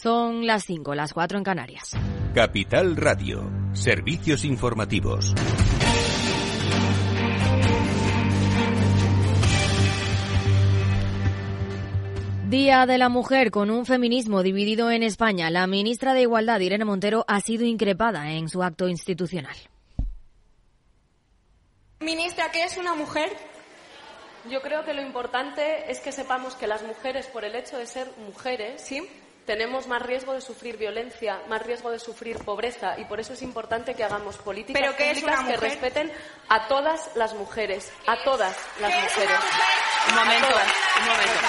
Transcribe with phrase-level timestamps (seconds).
[0.00, 1.90] Son las 5, las 4 en Canarias.
[2.32, 5.34] Capital Radio, servicios informativos.
[12.48, 15.50] Día de la Mujer con un feminismo dividido en España.
[15.50, 19.56] La ministra de Igualdad, Irene Montero, ha sido increpada en su acto institucional.
[21.98, 23.36] Ministra, ¿qué es una mujer?
[24.48, 27.86] Yo creo que lo importante es que sepamos que las mujeres, por el hecho de
[27.86, 29.02] ser mujeres, ¿Sí?
[29.48, 33.40] Tenemos más riesgo de sufrir violencia, más riesgo de sufrir pobreza y por eso es
[33.40, 36.12] importante que hagamos políticas ¿Pero qué públicas es una que respeten
[36.50, 39.30] a todas las mujeres, a todas las ¿Qué es mujeres.
[39.30, 40.06] una mujer?
[40.10, 40.48] Un momento,
[41.00, 41.48] un momento.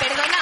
[0.00, 0.38] Perdona.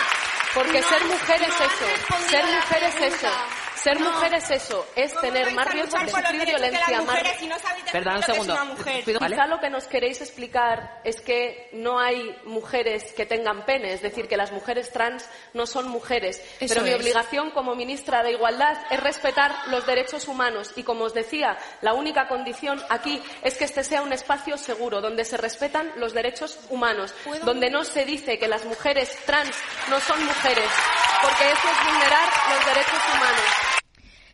[0.55, 3.17] Porque no ser has- mujer es no eso, ser mujer es pregunta.
[3.29, 3.33] eso.
[3.83, 4.11] Ser No.
[4.11, 7.57] mujer es eso, es ¿Cómo tener más riesgo de sufrir violencia, más si no
[7.93, 8.53] Perdón, un lo que es segundo.
[8.55, 9.05] una mujer?
[9.05, 9.35] Pido- ¿vale?
[9.37, 14.03] Quizá lo que nos queréis explicar es que no hay mujeres que tengan pene, es
[14.03, 16.43] decir, que las mujeres trans no son mujeres.
[16.61, 16.97] Eso Pero mi es.
[16.97, 21.95] obligación como ministra de Igualdad es respetar los derechos humanos y, como os decía, la
[21.95, 26.59] única condición aquí es que este sea un espacio seguro, donde se respetan los derechos
[26.71, 29.57] humanos, donde no se dice que las mujeres trans
[29.89, 30.69] no son mujeres,
[31.23, 33.68] porque eso es vulnerar los derechos humanos.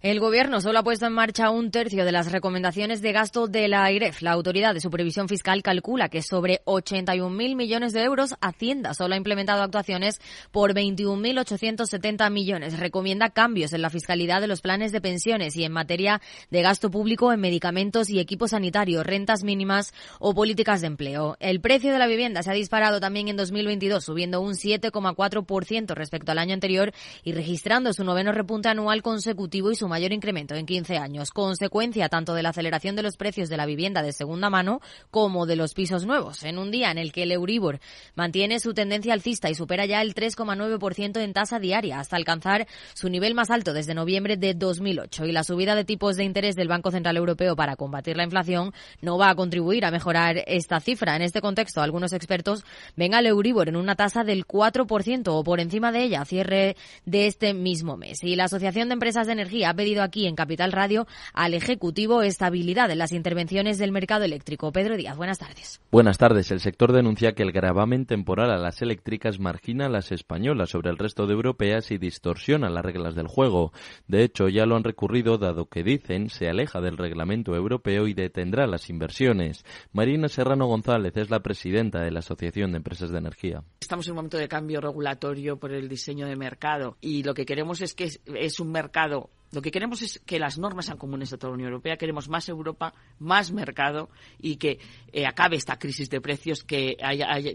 [0.05, 3.69] El Gobierno solo ha puesto en marcha un tercio de las recomendaciones de gasto de
[3.69, 4.21] la AIREF.
[4.21, 9.17] La Autoridad de Supervisión Fiscal calcula que sobre 81.000 millones de euros Hacienda solo ha
[9.17, 10.21] implementado actuaciones
[10.53, 12.79] por 21.870 millones.
[12.79, 16.91] Recomienda cambios en la fiscalidad de los planes de pensiones y en materia de gasto
[16.91, 21.39] público en medicamentos y equipo sanitario, rentas mínimas o políticas de empleo.
[21.41, 26.31] El precio de la vivienda se ha disparado también en 2022, subiendo un 7,4% respecto
[26.31, 30.67] al año anterior y registrando su noveno repunte anual consecutivo y su mayor incremento en
[30.67, 34.51] 15 años, consecuencia tanto de la aceleración de los precios de la vivienda de segunda
[34.51, 34.81] mano
[35.13, 37.79] como de los pisos nuevos, en un día en el que el Euribor
[38.17, 43.09] mantiene su tendencia alcista y supera ya el 3,9% en tasa diaria, hasta alcanzar su
[43.09, 45.27] nivel más alto desde noviembre de 2008.
[45.27, 48.73] Y la subida de tipos de interés del Banco Central Europeo para combatir la inflación
[49.01, 51.15] no va a contribuir a mejorar esta cifra.
[51.15, 52.65] En este contexto, algunos expertos
[52.97, 56.77] ven al Euribor en una tasa del 4% o por encima de ella a cierre
[57.05, 58.25] de este mismo mes.
[58.25, 62.91] Y la Asociación de Empresas de Energía pedido aquí en Capital Radio al Ejecutivo estabilidad
[62.91, 64.73] en las intervenciones del mercado eléctrico.
[64.73, 65.83] Pedro Díaz, buenas tardes.
[65.93, 66.51] Buenas tardes.
[66.51, 70.89] El sector denuncia que el gravamen temporal a las eléctricas margina a las españolas sobre
[70.89, 73.73] el resto de europeas y distorsiona las reglas del juego.
[74.09, 78.15] De hecho, ya lo han recurrido dado que dicen se aleja del reglamento europeo y
[78.15, 79.67] detendrá las inversiones.
[79.93, 83.63] Marina Serrano González es la presidenta de la Asociación de Empresas de Energía.
[83.83, 87.45] Estamos en un momento de cambio regulatorio por el diseño de mercado y lo que
[87.45, 89.29] queremos es que es, es un mercado.
[89.55, 91.97] Lo que queremos es que las normas sean comunes a toda la Unión Europea.
[91.97, 94.79] Queremos más Europa, más mercado y que
[95.13, 96.97] eh, acabe esta crisis de precios, que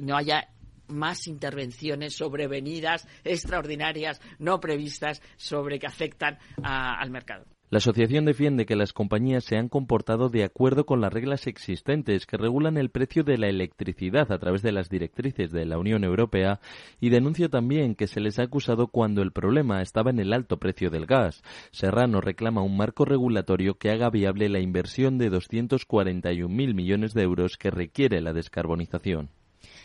[0.01, 0.49] no haya
[0.87, 7.45] más intervenciones sobrevenidas, extraordinarias, no previstas, sobre que afectan al mercado.
[7.71, 12.25] La asociación defiende que las compañías se han comportado de acuerdo con las reglas existentes
[12.25, 16.03] que regulan el precio de la electricidad a través de las directrices de la Unión
[16.03, 16.61] Europea
[16.99, 20.57] y denuncia también que se les ha acusado cuando el problema estaba en el alto
[20.57, 21.43] precio del gas.
[21.69, 27.55] Serrano reclama un marco regulatorio que haga viable la inversión de 241.000 millones de euros
[27.57, 29.29] que requiere la descarbonización.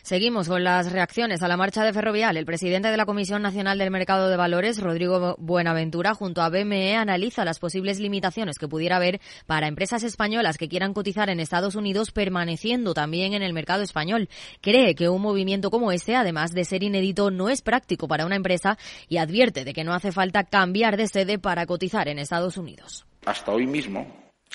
[0.05, 2.37] Seguimos con las reacciones a la marcha de Ferrovial.
[2.37, 6.95] El presidente de la Comisión Nacional del Mercado de Valores, Rodrigo Buenaventura, junto a BME,
[6.95, 11.75] analiza las posibles limitaciones que pudiera haber para empresas españolas que quieran cotizar en Estados
[11.75, 14.29] Unidos, permaneciendo también en el mercado español.
[14.61, 18.37] Cree que un movimiento como este, además de ser inédito, no es práctico para una
[18.37, 18.77] empresa
[19.09, 23.07] y advierte de que no hace falta cambiar de sede para cotizar en Estados Unidos.
[23.25, 24.07] Hasta hoy mismo,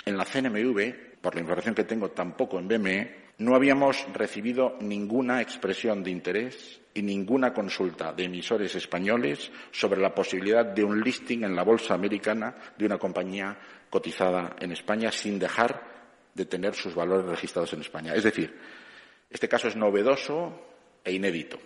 [0.05, 5.41] en la CNMV, por la información que tengo tampoco en BME, no habíamos recibido ninguna
[5.41, 11.43] expresión de interés y ninguna consulta de emisores españoles sobre la posibilidad de un listing
[11.43, 13.57] en la bolsa americana de una compañía
[13.89, 15.81] cotizada en España sin dejar
[16.33, 18.13] de tener sus valores registrados en España.
[18.13, 18.53] Es decir,
[19.29, 20.53] este caso es novedoso
[21.03, 21.57] e inédito.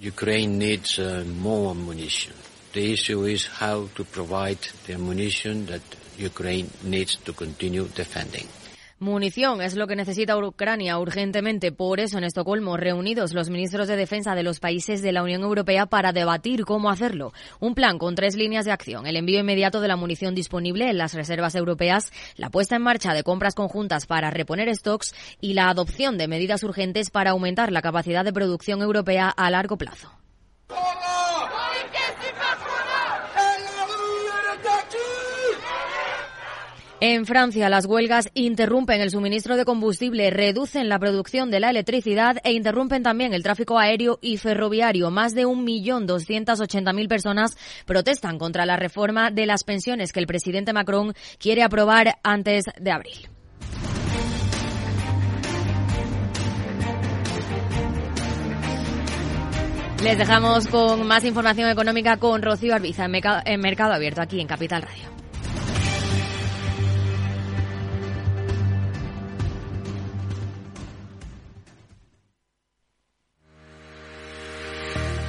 [0.00, 2.34] Ukraine needs uh, more ammunition.
[2.72, 5.82] The issue is how to provide the ammunition that
[6.16, 8.46] Ukraine needs to continue defending.
[9.00, 11.70] Munición es lo que necesita Ucrania urgentemente.
[11.70, 15.42] Por eso en Estocolmo reunidos los ministros de defensa de los países de la Unión
[15.42, 17.32] Europea para debatir cómo hacerlo.
[17.60, 19.06] Un plan con tres líneas de acción.
[19.06, 23.14] El envío inmediato de la munición disponible en las reservas europeas, la puesta en marcha
[23.14, 27.82] de compras conjuntas para reponer stocks y la adopción de medidas urgentes para aumentar la
[27.82, 30.10] capacidad de producción europea a largo plazo.
[37.00, 42.38] En Francia, las huelgas interrumpen el suministro de combustible, reducen la producción de la electricidad
[42.42, 45.12] e interrumpen también el tráfico aéreo y ferroviario.
[45.12, 47.56] Más de 1.280.000 personas
[47.86, 52.90] protestan contra la reforma de las pensiones que el presidente Macron quiere aprobar antes de
[52.90, 53.28] abril.
[60.02, 64.82] Les dejamos con más información económica con Rocío Arbiza en Mercado, Abierto aquí en Capital
[64.82, 65.17] Radio.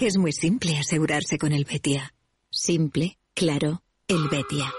[0.00, 2.14] Es muy simple asegurarse con el Betia.
[2.50, 4.72] Simple, claro, el Betia.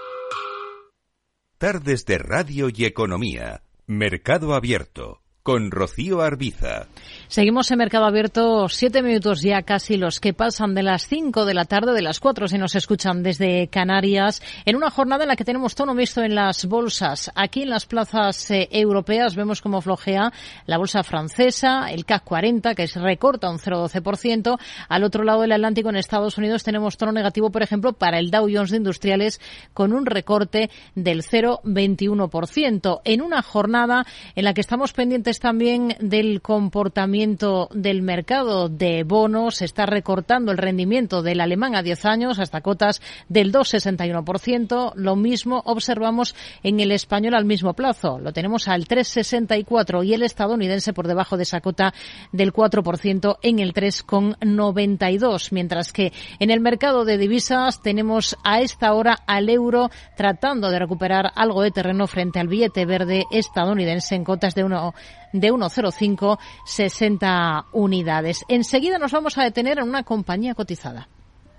[1.58, 3.62] Tardes de Radio y Economía.
[3.86, 6.88] Mercado Abierto con Rocío Arbiza.
[7.28, 11.54] Seguimos en Mercado Abierto, siete minutos ya casi los que pasan de las cinco de
[11.54, 15.36] la tarde, de las cuatro si nos escuchan desde Canarias, en una jornada en la
[15.36, 17.32] que tenemos tono mixto en las bolsas.
[17.34, 20.32] Aquí en las plazas eh, europeas vemos cómo flojea
[20.66, 24.58] la bolsa francesa, el CAC 40, que se recorta un 0,12%.
[24.88, 28.30] Al otro lado del Atlántico, en Estados Unidos, tenemos tono negativo, por ejemplo, para el
[28.30, 29.40] Dow Jones de Industriales,
[29.72, 33.00] con un recorte del 0,21%.
[33.04, 34.04] En una jornada
[34.34, 39.56] en la que estamos pendientes también del comportamiento del mercado de bonos.
[39.56, 44.94] Se está recortando el rendimiento del alemán a 10 años hasta cotas del 2,61%.
[44.96, 46.34] Lo mismo observamos
[46.64, 48.18] en el español al mismo plazo.
[48.18, 51.94] Lo tenemos al 3,64 y el estadounidense por debajo de esa cota
[52.32, 55.52] del 4% en el 3,92.
[55.52, 60.80] Mientras que en el mercado de divisas tenemos a esta hora al euro tratando de
[60.80, 64.94] recuperar algo de terreno frente al billete verde estadounidense en cotas de uno
[65.34, 68.44] de 1,05, 60 unidades.
[68.48, 71.08] Enseguida nos vamos a detener en una compañía cotizada.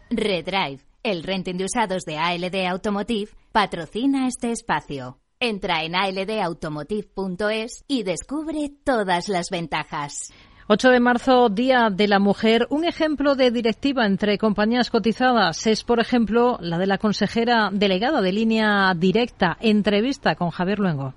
[0.10, 5.20] Redrive, el renting de usados de ALD Automotive, patrocina este espacio.
[5.40, 10.32] Entra en aldautomotive.es y descubre todas las ventajas.
[10.68, 12.66] 8 de marzo, Día de la Mujer.
[12.72, 18.22] Un ejemplo de directiva entre compañías cotizadas es, por ejemplo, la de la consejera delegada
[18.22, 19.58] de línea directa.
[19.60, 21.14] Entrevista con Javier Luengo.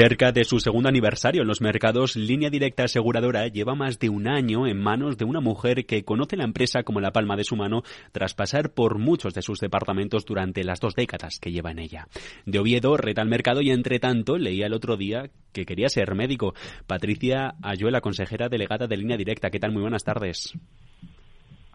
[0.00, 4.28] Cerca de su segundo aniversario en los mercados, Línea Directa Aseguradora lleva más de un
[4.28, 7.56] año en manos de una mujer que conoce la empresa como la palma de su
[7.56, 11.80] mano tras pasar por muchos de sus departamentos durante las dos décadas que lleva en
[11.80, 12.06] ella.
[12.46, 16.14] De Oviedo reta al mercado y entre tanto leía el otro día que quería ser
[16.14, 16.54] médico.
[16.86, 19.50] Patricia Ayuela, consejera delegada de Línea Directa.
[19.50, 19.72] ¿Qué tal?
[19.72, 20.54] Muy buenas tardes.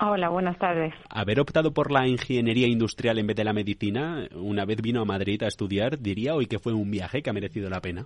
[0.05, 0.93] Hola, buenas tardes.
[1.09, 5.05] Haber optado por la ingeniería industrial en vez de la medicina, una vez vino a
[5.05, 8.03] Madrid a estudiar, diría hoy que fue un viaje que ha merecido la pena.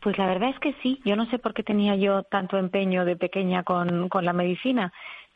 [0.00, 1.00] Pues la verdad es que sí.
[1.04, 4.92] Yo no sé por qué tenía yo tanto empeño de pequeña con, con la medicina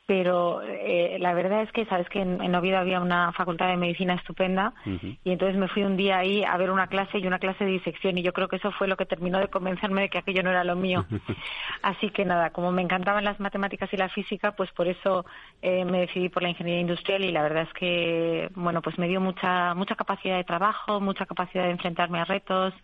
[0.07, 4.15] pero eh, la verdad es que sabes que en, Oviedo había una facultad de medicina
[4.15, 7.65] estupenda y entonces me fui un día ahí a ver una clase y una clase
[7.65, 10.19] de disección y yo creo que eso fue lo que terminó de convencerme de que
[10.19, 11.07] aquello no era lo mío.
[11.83, 15.25] Así que nada, como me encantaban las matemáticas y la física, pues por eso
[15.63, 19.09] eh, me decidí por la ingeniería industrial y la verdad es que bueno, pues me
[19.09, 22.75] dio mucha mucha capacidad de trabajo, mucha capacidad de enfrentarme a retos,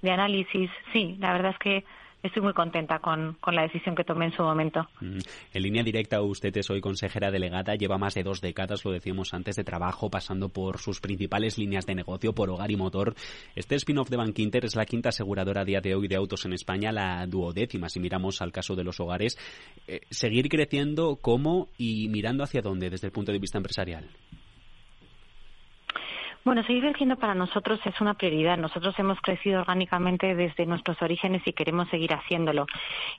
[0.00, 0.70] de análisis.
[0.94, 1.84] Sí, la verdad es que
[2.22, 4.86] estoy muy contenta con, la decisión que tomé en su momento.
[5.00, 9.32] En línea directa, usted es hoy consejera delegada, lleva más de dos décadas, lo decíamos
[9.34, 13.14] antes, de trabajo, pasando por sus principales líneas de negocio, por hogar y motor.
[13.54, 16.52] Este spin-off de Bankinter es la quinta aseguradora a día de hoy de autos en
[16.52, 19.38] España, la duodécima, si miramos al caso de los hogares.
[19.86, 24.08] Eh, ¿Seguir creciendo cómo y mirando hacia dónde desde el punto de vista empresarial?
[26.42, 28.56] Bueno, seguir creciendo para nosotros es una prioridad.
[28.56, 32.64] Nosotros hemos crecido orgánicamente desde nuestros orígenes y queremos seguir haciéndolo.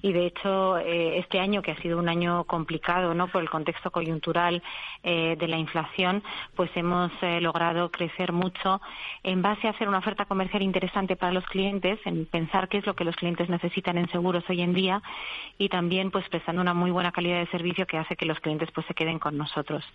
[0.02, 3.28] Y de hecho, eh, este año, que ha sido un año complicado ¿no?
[3.28, 4.64] por el contexto coyuntural
[5.04, 6.24] eh, de la inflación,
[6.56, 8.82] pues hemos eh, logrado crecer mucho
[9.22, 12.88] en base a hacer una oferta comercial interesante para los clientes, en pensar qué es
[12.88, 15.00] lo que los clientes necesitan en seguros hoy en día
[15.60, 18.72] y también pues prestando una muy buena calidad de servicio que hace que los clientes
[18.72, 19.86] pues se queden con nosotros.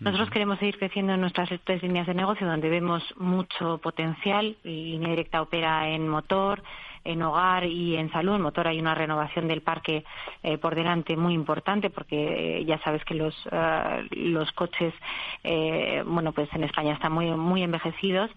[0.00, 4.56] Nosotros queremos seguir creciendo en nuestras tres líneas de negocio donde vemos mucho potencial.
[4.62, 6.62] Línea Directa opera en motor,
[7.02, 8.36] en hogar y en salud.
[8.36, 10.04] En motor hay una renovación del parque
[10.44, 14.94] eh, por delante muy importante porque eh, ya sabes que los, eh, los coches,
[16.06, 18.30] bueno, pues en España están muy, muy envejecidos.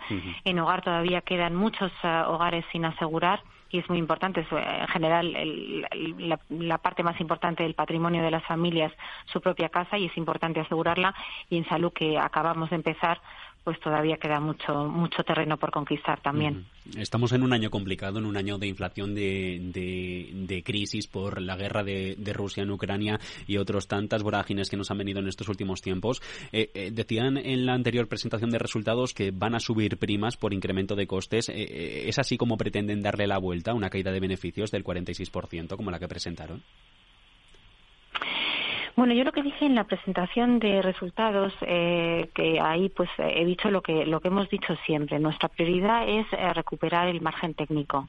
[0.44, 4.46] En hogar todavía quedan muchos hogares sin asegurar y es muy importante.
[4.50, 5.86] En general,
[6.18, 8.92] la, la, parte más importante del patrimonio de las familias,
[9.26, 11.14] su propia casa, y es importante asegurarla.
[11.50, 13.20] Y en salud, que acabamos de empezar,
[13.68, 16.68] pues todavía queda mucho mucho terreno por conquistar también.
[16.98, 21.84] Estamos en un año complicado, en un año de inflación, de, crisis por la guerra
[21.84, 25.82] de, Rusia en Ucrania y otros tantas vorágines que nos han venido en estos últimos
[25.82, 26.22] tiempos.
[26.54, 30.54] Eh, eh, decían en la anterior presentación de resultados que van a subir primas por
[30.54, 31.50] incremento de costes.
[31.50, 35.76] Eh, ¿Es así como pretenden darle la vuelta a una caída de beneficios del 46%
[35.76, 36.64] como la que presentaron?
[38.98, 43.46] Bueno, yo lo que dije en la presentación de resultados, eh, que ahí pues he
[43.46, 45.20] dicho lo que lo que hemos dicho siempre.
[45.20, 48.08] Nuestra prioridad es eh, recuperar el margen técnico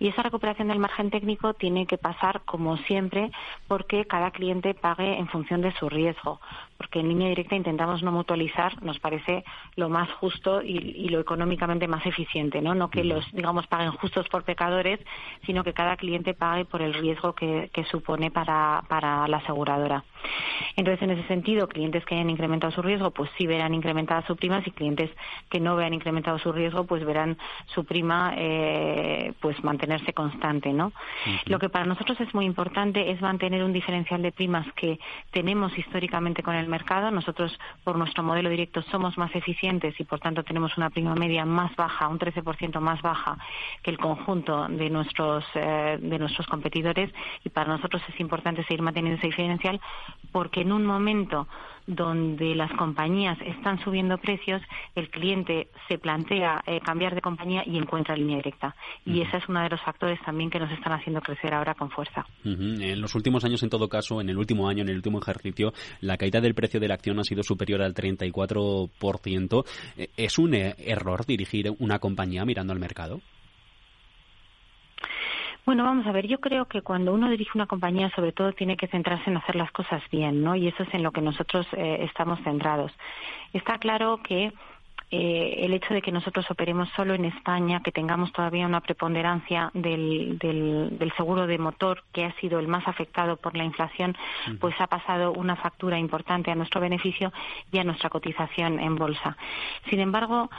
[0.00, 3.30] y esa recuperación del margen técnico tiene que pasar como siempre
[3.68, 6.40] porque cada cliente pague en función de su riesgo.
[6.84, 9.42] Porque en línea directa intentamos no mutualizar, nos parece
[9.76, 12.74] lo más justo y, lo económicamente más eficiente, ¿no?
[12.74, 15.00] No que los digamos paguen justos por pecadores,
[15.46, 20.04] sino que cada cliente pague por el riesgo que, que supone para, para la aseguradora.
[20.76, 24.36] Entonces, en ese sentido, clientes que hayan incrementado su riesgo, pues sí verán incrementada su
[24.36, 25.10] prima, y clientes
[25.50, 27.36] que no vean incrementado su riesgo, pues verán
[27.66, 30.92] su prima eh, pues mantenerse constante, ¿no?
[31.46, 34.98] Lo que para nosotros es muy importante es mantener un diferencial de primas que
[35.30, 37.10] tenemos históricamente con el mercado.
[37.10, 37.50] Nosotros,
[37.84, 41.74] por nuestro modelo directo, somos más eficientes y, por tanto, tenemos una prima media más
[41.76, 43.32] baja, un 13% más baja
[43.82, 47.08] que el conjunto de nuestros, eh, de nuestros competidores.
[47.44, 49.80] Y para nosotros es importante seguir manteniendo ese diferencial
[50.32, 51.46] porque en un momento
[51.86, 54.62] donde las compañías están subiendo precios,
[54.94, 58.74] el cliente se plantea eh, cambiar de compañía y encuentra línea directa.
[59.04, 61.90] Y ese es uno de los factores también que nos están haciendo crecer ahora con
[61.90, 62.26] fuerza.
[62.44, 65.72] En los últimos años, en todo caso, en el último año, en el último ejercicio,
[66.00, 69.64] la caída del precio de la acción ha sido superior al 34%.
[69.96, 73.20] Eh, ¿Es un eh, error dirigir una compañía mirando al mercado?
[75.66, 78.76] Bueno, vamos a ver, yo creo que cuando uno dirige una compañía, sobre todo tiene
[78.76, 80.54] que centrarse en hacer las cosas bien, ¿no?
[80.54, 82.92] Y eso es en lo que nosotros eh, estamos centrados.
[83.54, 84.52] Está claro que
[85.10, 89.70] eh, el hecho de que nosotros operemos solo en España, que tengamos todavía una preponderancia
[89.72, 94.16] del, del, seguro de motor, que ha sido el más afectado por la inflación,
[94.60, 97.32] pues ha pasado una factura importante a nuestro beneficio
[97.70, 99.36] y a nuestra cotización en bolsa.
[99.88, 100.50] Sin embargo,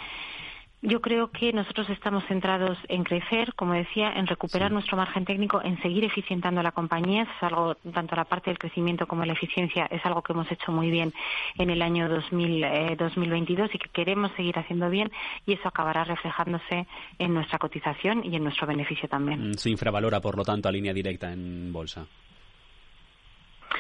[0.82, 5.62] yo creo que nosotros estamos centrados en crecer, como decía, en recuperar nuestro margen técnico,
[5.64, 7.24] en seguir eficientando la compañía.
[7.24, 10.72] es algo, tanto la parte del crecimiento como la eficiencia, es algo que hemos hecho
[10.72, 11.14] muy bien
[11.58, 15.12] en el año 2000, 2022 eh, y que queremos seguir haciendo bien
[15.46, 19.52] y eso acabará reflejándose en nuestra cotización y en nuestro beneficio también.
[19.52, 22.06] Mm, se infravalora, por lo tanto, a línea directa en bolsa.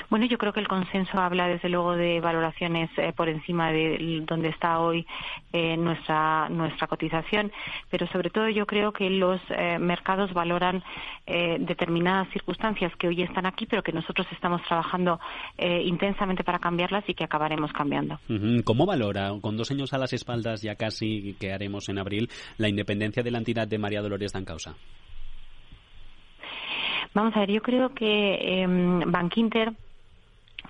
[0.10, 4.24] Bueno, yo creo que el consenso habla desde luego de valoraciones eh, por encima de
[4.26, 5.06] donde está hoy
[5.52, 7.52] eh, nuestra nuestra cotización,
[7.90, 10.84] pero sobre todo yo creo que los eh, mercados valoran
[11.26, 15.20] determinadas circunstancias que hoy están aquí, pero que nosotros estamos trabajando
[15.58, 18.20] intensamente para cambiarlas y que acabaremos cambiando.
[18.64, 22.70] ¿Cómo valora, con dos años a las espaldas ya casi que haremos en abril, la
[22.70, 24.76] independencia de la entidad de María Dolores Dancausa?
[27.16, 29.74] Vamos a ver, yo creo que eh, Bankinter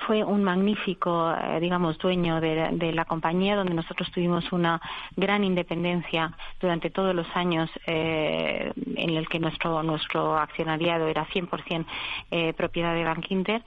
[0.06, 4.82] fue un magnífico, eh, digamos, dueño de, la compañía, donde nosotros tuvimos una
[5.16, 11.86] gran independencia durante todos los años eh, en el que nuestro nuestro accionariado era 100%
[12.32, 13.64] eh, propiedad de Bank Inter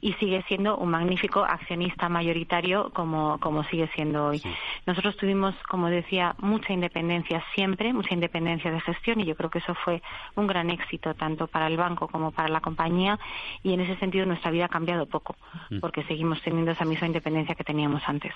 [0.00, 4.42] y sigue siendo un magnífico accionista mayoritario como, como sigue siendo hoy.
[4.86, 9.58] Nosotros tuvimos, como decía, mucha independencia siempre, mucha independencia de gestión y yo creo que
[9.58, 10.02] eso fue
[10.36, 13.18] un gran éxito tanto para el banco como para la compañía
[13.62, 15.36] y en ese sentido nuestra vida ha cambiado poco
[15.80, 18.32] porque seguimos teniendo esa misma independencia que teníamos antes.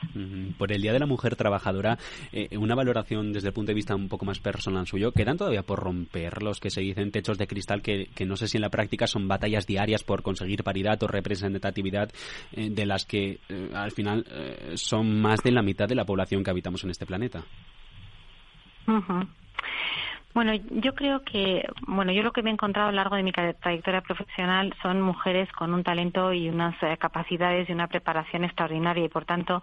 [0.59, 1.99] Por el Día de la Mujer Trabajadora,
[2.33, 5.62] eh, una valoración desde el punto de vista un poco más personal suyo, ¿quedan todavía
[5.62, 8.71] por romper los que se dicen techos de cristal que, no sé si en la
[8.71, 12.11] práctica son batallas diarias por conseguir paridad o representatividad
[12.53, 14.25] eh, de las que eh, al final
[14.75, 17.45] son más de la mitad de la población que habitamos en este planeta?
[20.35, 23.23] Bueno, yo creo que, bueno, yo lo que me he encontrado a lo largo de
[23.23, 28.43] mi trayectoria profesional son mujeres con un talento y unas eh, capacidades y una preparación
[28.43, 29.62] extraordinaria y, por tanto,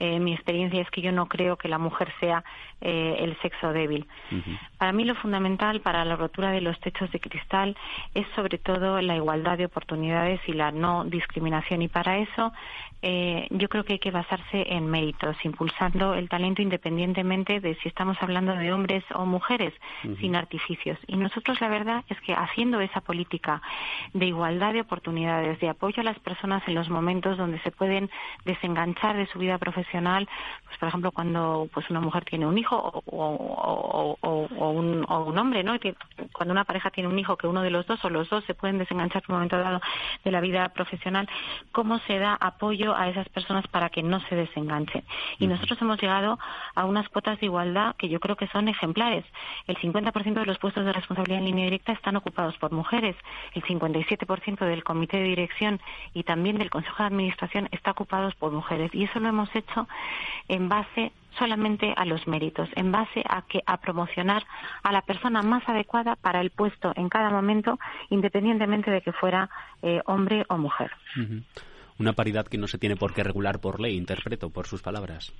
[0.00, 2.42] eh, mi experiencia es que yo no creo que la mujer sea
[2.80, 4.08] eh, el sexo débil.
[4.76, 7.76] Para mí lo fundamental para la rotura de los techos de cristal
[8.12, 11.82] es sobre todo la igualdad de oportunidades y la no discriminación.
[11.82, 12.52] Y para eso
[13.00, 17.88] eh, yo creo que hay que basarse en méritos, impulsando el talento independientemente de si
[17.88, 19.72] estamos hablando de hombres o mujeres,
[20.20, 20.98] sin artificios.
[21.06, 23.62] Y nosotros la verdad es que haciendo esa política
[24.12, 28.10] de igualdad de oportunidades, de apoyo a las personas en los momentos donde se pueden
[28.44, 30.28] desenganchar de su vida profesional,
[30.64, 35.74] pues por ejemplo cuando pues una mujer tiene un hijo o, un, un, hombre, ¿no?
[36.32, 38.54] Cuando una pareja tiene un hijo que uno de los dos o los dos se
[38.54, 39.80] pueden desenganchar en un momento dado
[40.24, 41.28] de la vida profesional,
[41.72, 45.04] ¿cómo se da apoyo a esas personas para que no se desenganchen.
[45.38, 46.38] Y nosotros hemos llegado
[46.74, 49.24] a unas cuotas de igualdad que yo creo que son ejemplares.
[49.66, 53.16] El 50% de los puestos de responsabilidad en línea directa están ocupados por mujeres,
[53.54, 55.80] el 57% del comité de dirección
[56.14, 58.94] y también del consejo de administración está ocupado por mujeres.
[58.94, 59.88] Y eso lo hemos hecho
[60.48, 64.44] en base solamente a los méritos, en base a que a promocionar
[64.82, 67.78] a la persona más adecuada para el puesto en cada momento,
[68.10, 69.48] independientemente de que fuera
[69.82, 70.90] eh, hombre o mujer.
[71.98, 75.32] Una paridad que no se tiene por qué regular por ley, interpreto por sus palabras.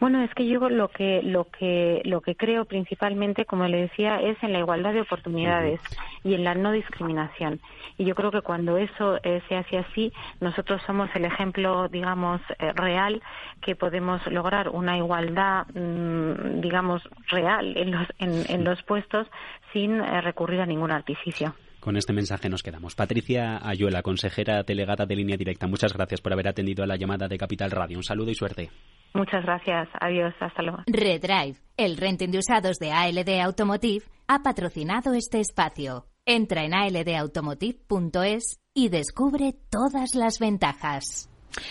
[0.00, 4.20] Bueno, es que yo lo que lo que lo que creo principalmente, como le decía,
[4.20, 5.80] es en la igualdad de oportunidades
[6.22, 7.60] y en la no discriminación.
[7.96, 12.40] Y yo creo que cuando eso eh, se hace así, nosotros somos el ejemplo, digamos,
[12.60, 13.20] eh, real
[13.60, 19.26] que podemos lograr una igualdad, mm, digamos, real en los en, los puestos
[19.72, 21.54] sin eh, recurrir a ningún artificio.
[21.80, 22.94] Con este mensaje nos quedamos.
[22.94, 27.28] Patricia Ayuela, consejera delegada de Línea Directa, muchas gracias por haber atendido a la llamada
[27.28, 27.98] de Capital Radio.
[27.98, 28.70] Un saludo y suerte.
[29.14, 29.88] Muchas gracias.
[30.00, 30.34] Adiós.
[30.40, 30.82] Hasta luego.
[30.86, 36.06] Redrive, el renting de usados de ALD Automotive, ha patrocinado este espacio.
[36.26, 41.30] Entra en aldautomotive.es y descubre todas las ventajas.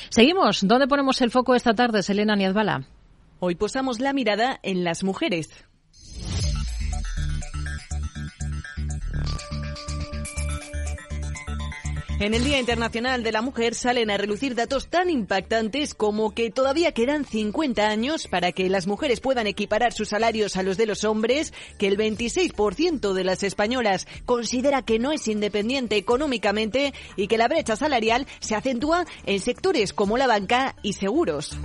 [0.10, 0.68] Seguimos.
[0.68, 2.88] ¿Dónde ponemos el foco esta tarde, Selena Niazbala?
[3.40, 5.67] Hoy posamos la mirada en las mujeres.
[12.20, 16.50] En el Día Internacional de la Mujer salen a relucir datos tan impactantes como que
[16.50, 20.88] todavía quedan 50 años para que las mujeres puedan equiparar sus salarios a los de
[20.88, 27.28] los hombres, que el 26% de las españolas considera que no es independiente económicamente y
[27.28, 31.56] que la brecha salarial se acentúa en sectores como la banca y seguros.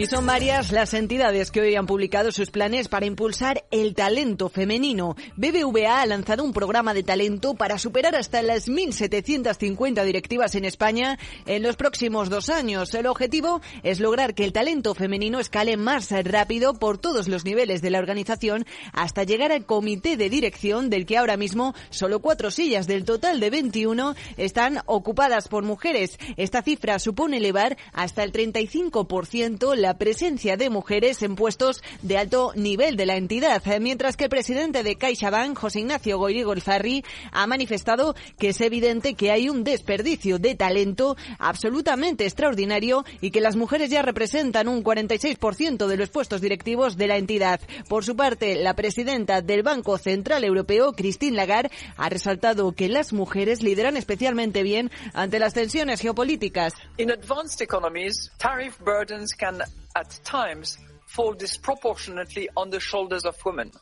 [0.00, 4.48] Y son varias las entidades que hoy han publicado sus planes para impulsar el talento
[4.48, 5.14] femenino.
[5.36, 11.18] BBVA ha lanzado un programa de talento para superar hasta las 1.750 directivas en España
[11.44, 12.94] en los próximos dos años.
[12.94, 17.82] El objetivo es lograr que el talento femenino escale más rápido por todos los niveles
[17.82, 22.50] de la organización hasta llegar al comité de dirección del que ahora mismo solo cuatro
[22.50, 26.18] sillas del total de 21 están ocupadas por mujeres.
[26.38, 32.52] Esta cifra supone elevar hasta el 35% la presencia de mujeres en puestos de alto
[32.54, 37.46] nivel de la entidad, mientras que el presidente de CaixaBank, José Ignacio Goirigo Zarri, ha
[37.46, 43.56] manifestado que es evidente que hay un desperdicio de talento absolutamente extraordinario y que las
[43.56, 47.60] mujeres ya representan un 46% de los puestos directivos de la entidad.
[47.88, 53.12] Por su parte, la presidenta del Banco Central Europeo, Christine Lagarde, ha resaltado que las
[53.12, 56.74] mujeres lideran especialmente bien ante las tensiones geopolíticas.
[56.98, 59.62] In advanced economies, tariff burdens can
[59.96, 63.72] at times fall disproportionately on the shoulders of women.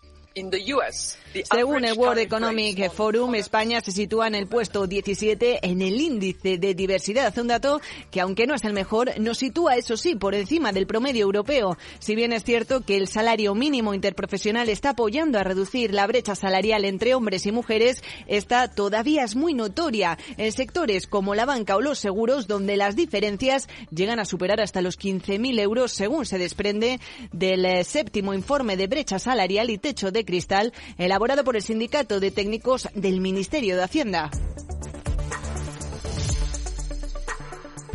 [1.50, 6.58] Según el World Economic Forum, España se sitúa en el puesto 17 en el índice
[6.58, 7.36] de diversidad.
[7.38, 10.86] Un dato que, aunque no es el mejor, nos sitúa, eso sí, por encima del
[10.86, 11.76] promedio europeo.
[11.98, 16.34] Si bien es cierto que el salario mínimo interprofesional está apoyando a reducir la brecha
[16.34, 21.76] salarial entre hombres y mujeres, esta todavía es muy notoria en sectores como la banca
[21.76, 26.38] o los seguros, donde las diferencias llegan a superar hasta los 15.000 euros, según se
[26.38, 27.00] desprende
[27.32, 32.20] del eh, séptimo informe de brecha salarial y techo de cristal elaborado por el Sindicato
[32.20, 34.30] de Técnicos del Ministerio de Hacienda.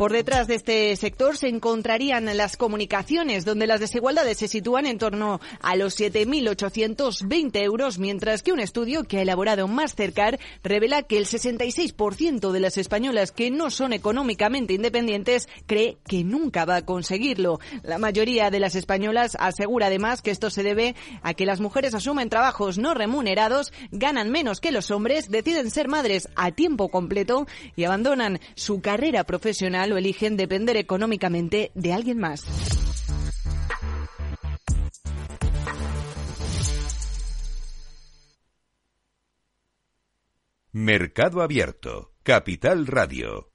[0.04, 4.98] Por detrás de este sector se encontrarían las comunicaciones, donde las desigualdades se sitúan en
[4.98, 11.16] torno a los 7.820 euros, mientras que un estudio que ha elaborado Mastercard revela que
[11.16, 16.84] el 66% de las españolas que no son económicamente independientes cree que nunca va a
[16.84, 17.58] conseguirlo.
[17.82, 21.94] La mayoría de las españolas asegura además que esto se debe a que las mujeres
[21.94, 27.46] asumen trabajos no remunerados, ganan menos que los hombres, deciden ser madres a tiempo completo
[27.74, 32.44] y abandonan su carrera profesional eligen depender económicamente de alguien más.
[40.72, 43.53] Mercado Abierto, Capital Radio.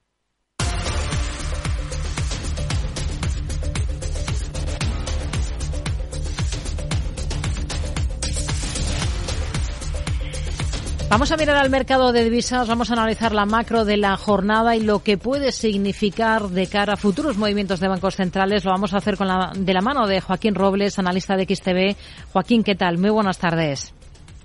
[11.10, 14.76] Vamos a mirar al mercado de divisas, vamos a analizar la macro de la jornada
[14.76, 18.64] y lo que puede significar de cara a futuros movimientos de bancos centrales.
[18.64, 21.98] Lo vamos a hacer con la, de la mano de Joaquín Robles, analista de XTV.
[22.32, 23.00] Joaquín, ¿qué tal?
[23.00, 23.92] Muy buenas tardes.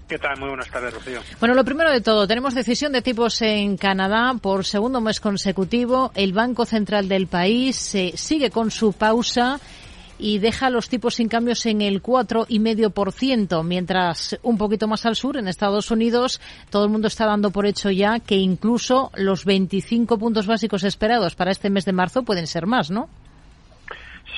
[0.09, 0.38] ¿Qué tal?
[0.38, 1.20] Muy buenas tardes, Rocío.
[1.38, 6.12] Bueno, lo primero de todo, tenemos decisión de tipos en Canadá por segundo mes consecutivo.
[6.14, 7.77] El Banco Central del país
[8.14, 9.61] sigue con su pausa
[10.18, 15.37] y deja los tipos sin cambios en el 4,5%, mientras un poquito más al sur,
[15.37, 20.18] en Estados Unidos, todo el mundo está dando por hecho ya que incluso los 25
[20.18, 23.09] puntos básicos esperados para este mes de marzo pueden ser más, ¿no?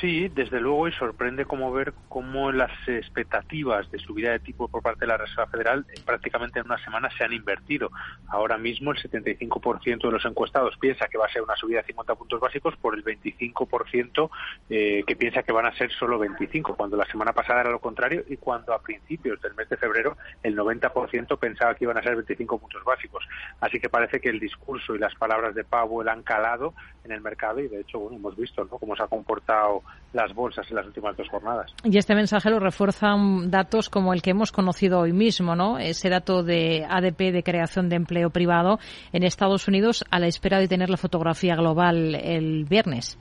[0.00, 4.82] Sí, desde luego, y sorprende como ver cómo las expectativas de subida de tipo por
[4.82, 7.90] parte de la Reserva Federal eh, prácticamente en una semana se han invertido.
[8.28, 11.86] Ahora mismo el 75% de los encuestados piensa que va a ser una subida de
[11.86, 14.30] 50 puntos básicos por el 25%
[14.68, 17.80] eh, que piensa que van a ser solo 25, cuando la semana pasada era lo
[17.80, 22.02] contrario y cuando a principios del mes de febrero el 90% pensaba que iban a
[22.02, 23.26] ser 25 puntos básicos.
[23.60, 27.22] Así que parece que el discurso y las palabras de Powell han calado en el
[27.22, 28.78] mercado y de hecho bueno, hemos visto ¿no?
[28.78, 29.82] cómo se ha comportado
[30.12, 31.72] las bolsas en las últimas dos jornadas.
[31.84, 35.78] Y este mensaje lo refuerzan datos como el que hemos conocido hoy mismo, ¿no?
[35.78, 38.78] Ese dato de ADP de creación de empleo privado
[39.12, 43.18] en Estados Unidos a la espera de tener la fotografía global el viernes.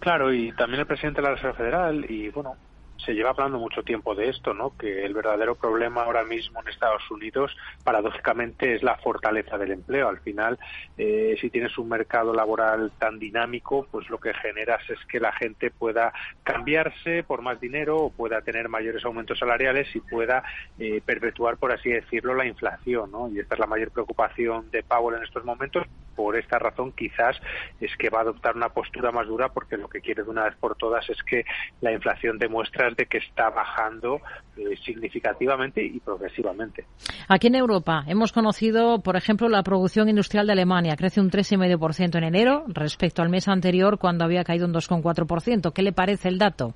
[0.00, 2.54] Claro, y también el presidente de la Reserva Federal y, bueno,
[3.04, 4.76] se lleva hablando mucho tiempo de esto, ¿no?
[4.76, 10.08] Que el verdadero problema ahora mismo en Estados Unidos, paradójicamente, es la fortaleza del empleo.
[10.08, 10.58] Al final,
[10.96, 15.32] eh, si tienes un mercado laboral tan dinámico, pues lo que generas es que la
[15.32, 20.42] gente pueda cambiarse por más dinero o pueda tener mayores aumentos salariales y pueda
[20.78, 23.28] eh, perpetuar, por así decirlo, la inflación, ¿no?
[23.28, 25.86] Y esta es la mayor preocupación de Powell en estos momentos.
[26.14, 27.36] Por esta razón, quizás
[27.78, 30.44] es que va a adoptar una postura más dura porque lo que quiere de una
[30.44, 31.44] vez por todas es que
[31.82, 34.20] la inflación demuestra de que está bajando
[34.56, 36.84] eh, significativamente y progresivamente.
[37.28, 40.96] Aquí en Europa hemos conocido, por ejemplo, la producción industrial de Alemania.
[40.96, 45.72] Crece un 3,5% en enero respecto al mes anterior cuando había caído un 2,4%.
[45.72, 46.74] ¿Qué le parece el dato?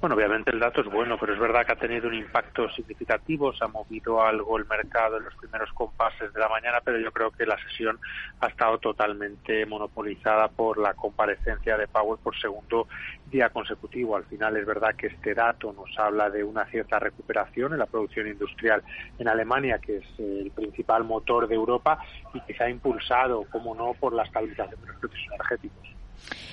[0.00, 3.52] Bueno, obviamente el dato es bueno, pero es verdad que ha tenido un impacto significativo,
[3.52, 7.12] se ha movido algo el mercado en los primeros compases de la mañana, pero yo
[7.12, 7.98] creo que la sesión
[8.40, 12.88] ha estado totalmente monopolizada por la comparecencia de Powell por segundo
[13.26, 14.16] día consecutivo.
[14.16, 17.86] Al final es verdad que este dato nos habla de una cierta recuperación en la
[17.86, 18.82] producción industrial
[19.18, 21.98] en Alemania, que es el principal motor de Europa
[22.34, 25.91] y que se ha impulsado, como no, por la estabilización de los precios energéticos.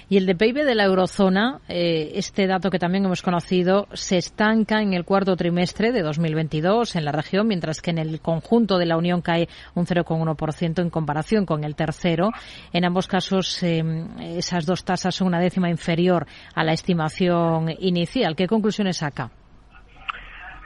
[0.10, 4.18] Y el de PIB de la eurozona, eh, este dato que también hemos conocido, se
[4.18, 8.80] estanca en el cuarto trimestre de 2022 en la región, mientras que en el conjunto
[8.80, 12.32] de la Unión cae un 0,1% en comparación con el tercero.
[12.74, 13.84] En ambos casos, eh,
[14.20, 18.36] esas dos tasas son una décima inferior a la estimación inicial.
[18.36, 19.30] ¿Qué conclusiones saca?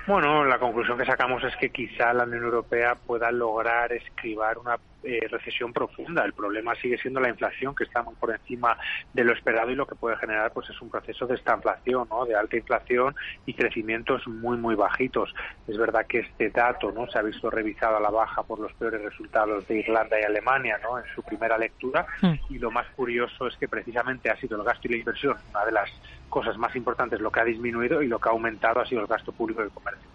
[0.07, 4.77] Bueno, la conclusión que sacamos es que quizá la Unión Europea pueda lograr escribar una
[5.03, 6.23] eh, recesión profunda.
[6.23, 8.77] El problema sigue siendo la inflación, que está muy por encima
[9.13, 12.25] de lo esperado y lo que puede generar pues es un proceso de estanflación, ¿no?
[12.25, 15.33] de alta inflación y crecimientos muy, muy bajitos.
[15.67, 18.73] Es verdad que este dato no se ha visto revisado a la baja por los
[18.73, 20.97] peores resultados de Irlanda y Alemania ¿no?
[20.97, 22.05] en su primera lectura
[22.49, 25.65] y lo más curioso es que precisamente ha sido el gasto y la inversión una
[25.65, 25.89] de las
[26.29, 29.07] cosas más importantes, lo que ha disminuido y lo que ha aumentado ha sido el
[29.07, 30.09] gasto público del comercio.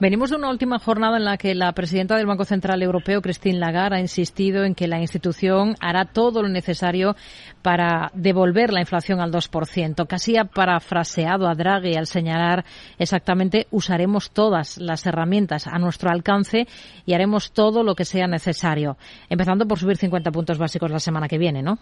[0.00, 3.58] Venimos de una última jornada en la que la presidenta del Banco Central Europeo, Christine
[3.58, 7.16] Lagarde, ha insistido en que la institución hará todo lo necesario
[7.62, 10.06] para devolver la inflación al 2%.
[10.06, 12.64] Casi ha parafraseado a Draghi al señalar
[12.98, 16.66] exactamente usaremos todas las herramientas a nuestro alcance
[17.04, 18.96] y haremos todo lo que sea necesario,
[19.28, 21.78] empezando por subir 50 puntos básicos la semana que viene, ¿no?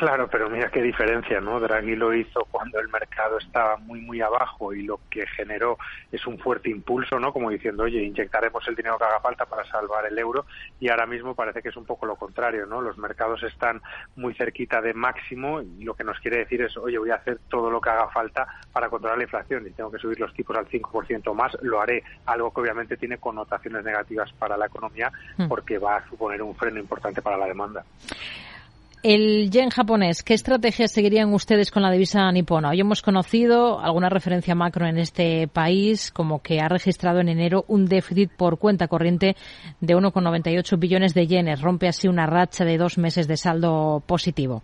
[0.00, 1.60] Claro, pero mira qué diferencia, ¿no?
[1.60, 5.76] Draghi lo hizo cuando el mercado estaba muy, muy abajo y lo que generó
[6.10, 7.34] es un fuerte impulso, ¿no?
[7.34, 10.46] Como diciendo, oye, inyectaremos el dinero que haga falta para salvar el euro
[10.80, 12.80] y ahora mismo parece que es un poco lo contrario, ¿no?
[12.80, 13.82] Los mercados están
[14.16, 17.38] muy cerquita de máximo y lo que nos quiere decir es, oye, voy a hacer
[17.50, 20.56] todo lo que haga falta para controlar la inflación y tengo que subir los tipos
[20.56, 25.48] al 5% más, lo haré, algo que obviamente tiene connotaciones negativas para la economía hmm.
[25.48, 27.84] porque va a suponer un freno importante para la demanda.
[29.02, 32.68] El yen japonés, ¿qué estrategia seguirían ustedes con la divisa nipona?
[32.68, 37.64] Hoy hemos conocido alguna referencia macro en este país, como que ha registrado en enero
[37.66, 39.36] un déficit por cuenta corriente
[39.80, 41.62] de 1,98 billones de yenes.
[41.62, 44.62] Rompe así una racha de dos meses de saldo positivo.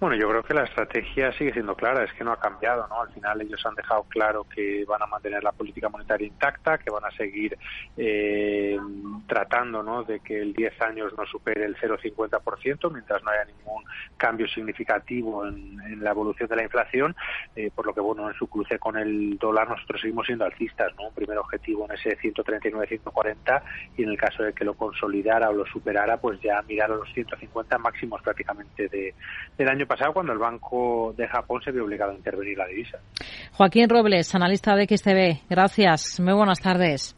[0.00, 3.02] Bueno, yo creo que la estrategia sigue siendo clara, es que no ha cambiado, ¿no?
[3.02, 6.88] Al final ellos han dejado claro que van a mantener la política monetaria intacta, que
[6.88, 7.58] van a seguir
[7.98, 8.78] eh,
[9.26, 10.02] tratando, ¿no?
[10.02, 13.84] De que el 10 años no supere el 0,50% mientras no haya ningún
[14.16, 17.14] cambio significativo en, la evolución de la inflación,
[17.54, 20.94] eh, por lo que, bueno, en su cruce con el dólar nosotros seguimos siendo alcistas,
[20.96, 21.08] ¿no?
[21.08, 23.62] Un primer objetivo en ese 139-140
[23.98, 26.94] y en el caso de que lo consolidara o lo superara, pues ya mirar a
[26.94, 29.14] los 150 máximos prácticamente de,
[29.58, 33.00] del año pasado cuando el Banco de Japón se vio obligado a intervenir la divisa.
[33.54, 35.48] Joaquín Robles, analista de XTV.
[35.50, 36.20] Gracias.
[36.20, 37.16] Muy buenas tardes.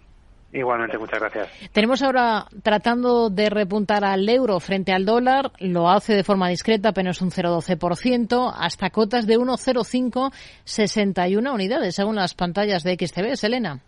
[0.55, 1.51] Igualmente, muchas gracias.
[1.73, 5.53] Tenemos ahora tratando de repuntar al euro frente al dólar.
[5.59, 12.33] Lo hace de forma discreta, apenas un 0,12%, hasta cotas de 1,0561 unidades, según las
[12.35, 13.37] pantallas de XTV.
[13.37, 13.83] Selena.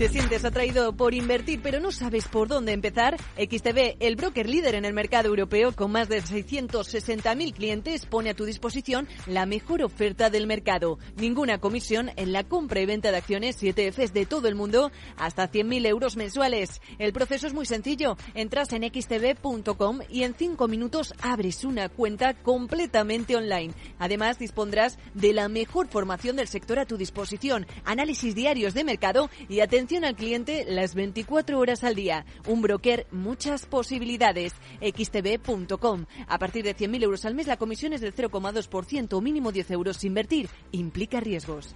[0.00, 3.18] ¿Te sientes atraído por invertir pero no sabes por dónde empezar?
[3.36, 8.34] XTB, el broker líder en el mercado europeo con más de 660.000 clientes, pone a
[8.34, 10.98] tu disposición la mejor oferta del mercado.
[11.16, 14.90] Ninguna comisión en la compra y venta de acciones y ETFs de todo el mundo
[15.18, 16.80] hasta 100.000 euros mensuales.
[16.98, 18.16] El proceso es muy sencillo.
[18.32, 23.74] Entras en xtb.com y en 5 minutos abres una cuenta completamente online.
[23.98, 29.28] Además, dispondrás de la mejor formación del sector a tu disposición, análisis diarios de mercado
[29.50, 32.24] y atención al cliente las 24 horas al día.
[32.46, 34.52] Un broker, muchas posibilidades.
[34.80, 36.06] xtb.com.
[36.28, 40.04] A partir de 100.000 euros al mes, la comisión es del 0,2%, mínimo 10 euros.
[40.04, 41.74] Invertir implica riesgos.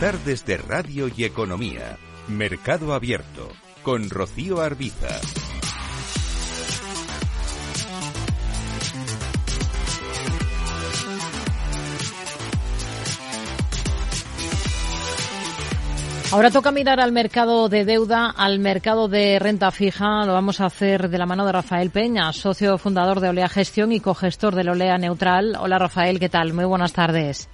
[0.00, 1.96] Tardes de Radio y Economía.
[2.28, 3.48] Mercado Abierto.
[3.82, 5.20] Con Rocío Arbiza.
[16.34, 20.24] Ahora toca mirar al mercado de deuda, al mercado de renta fija.
[20.26, 23.92] Lo vamos a hacer de la mano de Rafael Peña, socio fundador de Olea Gestión
[23.92, 25.56] y cogestor del Olea Neutral.
[25.60, 26.52] Hola Rafael, ¿qué tal?
[26.52, 27.48] Muy buenas tardes.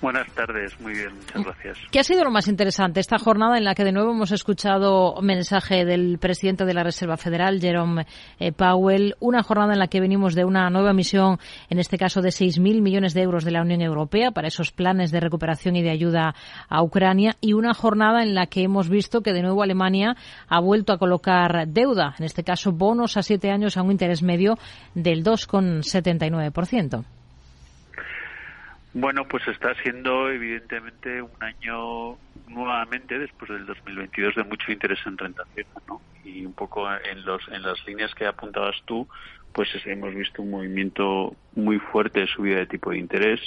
[0.00, 1.78] Buenas tardes, muy bien, muchas gracias.
[1.90, 5.20] ¿Qué ha sido lo más interesante esta jornada en la que de nuevo hemos escuchado
[5.20, 8.06] mensaje del presidente de la Reserva Federal, Jerome
[8.38, 9.14] eh, Powell?
[9.20, 12.80] Una jornada en la que venimos de una nueva misión, en este caso de 6.000
[12.80, 16.34] millones de euros de la Unión Europea para esos planes de recuperación y de ayuda
[16.70, 20.16] a Ucrania y una jornada en la que hemos visto que de nuevo Alemania
[20.48, 24.22] ha vuelto a colocar deuda, en este caso bonos a siete años a un interés
[24.22, 24.56] medio
[24.94, 27.04] del 2,79%.
[28.92, 35.16] Bueno, pues está siendo evidentemente un año nuevamente después del 2022 de mucho interés en
[35.16, 36.00] renta fija, ¿no?
[36.24, 39.06] Y un poco en los en las líneas que apuntabas tú,
[39.52, 43.40] pues hemos visto un movimiento muy fuerte de subida de tipo de interés.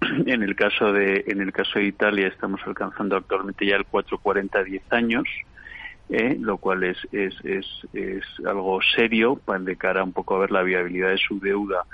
[0.26, 4.58] En el caso de en el caso de Italia estamos alcanzando actualmente ya el 440
[4.58, 5.24] a 10 años.
[6.10, 6.36] ¿eh?
[6.40, 10.50] lo cual es, es, es, es algo serio para de cara un poco a ver
[10.50, 11.84] la viabilidad de su deuda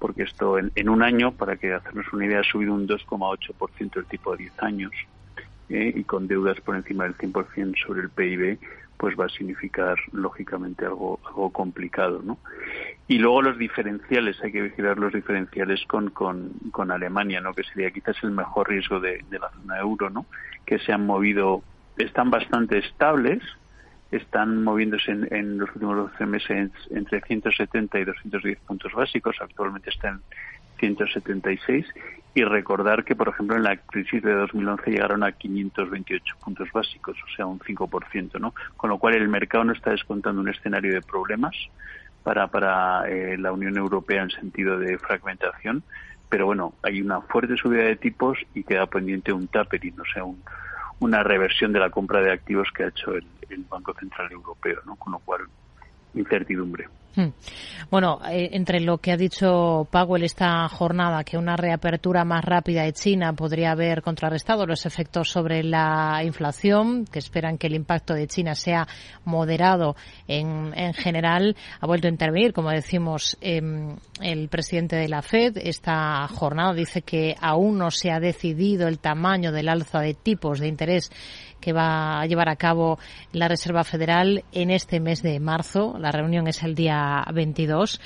[0.00, 4.06] porque esto en, un año, para que hacernos una idea, ha subido un 2,8% el
[4.06, 4.92] tipo de 10 años
[5.68, 5.92] ¿eh?
[5.94, 8.58] y con deudas por encima del 100% sobre el PIB,
[8.96, 12.38] pues va a significar lógicamente algo, algo complicado, ¿no?
[13.08, 17.52] Y luego los diferenciales, hay que vigilar los diferenciales con, con, con Alemania, ¿no?
[17.52, 20.26] Que sería quizás el mejor riesgo de, de la zona euro, ¿no?
[20.64, 21.62] Que se han movido,
[21.98, 23.42] están bastante estables,
[24.10, 30.14] están moviéndose en, los últimos 12 meses entre 170 y 210 puntos básicos, actualmente están
[30.14, 31.86] en 176
[32.34, 37.16] y recordar que, por ejemplo, en la crisis de 2011 llegaron a 528 puntos básicos,
[37.22, 38.54] o sea, un 5%, ¿no?
[38.76, 41.56] Con lo cual el mercado no está descontando un escenario de problemas
[42.22, 45.82] para, para eh, la Unión Europea en sentido de fragmentación,
[46.28, 50.22] pero bueno, hay una fuerte subida de tipos y queda pendiente un tapering, o sea,
[50.24, 50.40] un,
[51.00, 53.24] una reversión de la compra de activos que ha hecho el,
[53.68, 54.96] Banco Central Europeo, ¿no?
[54.96, 55.42] Con lo cual,
[56.14, 56.88] incertidumbre.
[57.16, 57.30] Hmm.
[57.90, 62.84] Bueno, eh, entre lo que ha dicho Powell esta jornada, que una reapertura más rápida
[62.84, 68.14] de China podría haber contrarrestado los efectos sobre la inflación, que esperan que el impacto
[68.14, 68.86] de China sea
[69.24, 69.96] moderado
[70.28, 75.56] en, en general, ha vuelto a intervenir, como decimos, em, el presidente de la Fed.
[75.56, 80.60] Esta jornada dice que aún no se ha decidido el tamaño del alza de tipos
[80.60, 81.10] de interés
[81.60, 82.98] que va a llevar a cabo
[83.32, 85.96] la Reserva Federal en este mes de marzo.
[85.98, 86.99] La reunión es el día
[87.32, 88.00] 22.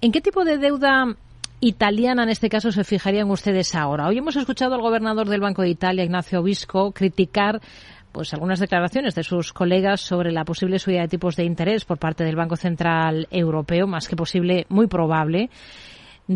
[0.00, 1.16] ¿En qué tipo de deuda
[1.60, 4.06] italiana en este caso se fijarían ustedes ahora?
[4.08, 7.60] Hoy hemos escuchado al gobernador del Banco de Italia, Ignacio Visco, criticar
[8.12, 11.98] pues algunas declaraciones de sus colegas sobre la posible subida de tipos de interés por
[11.98, 15.50] parte del Banco Central Europeo, más que posible, muy probable.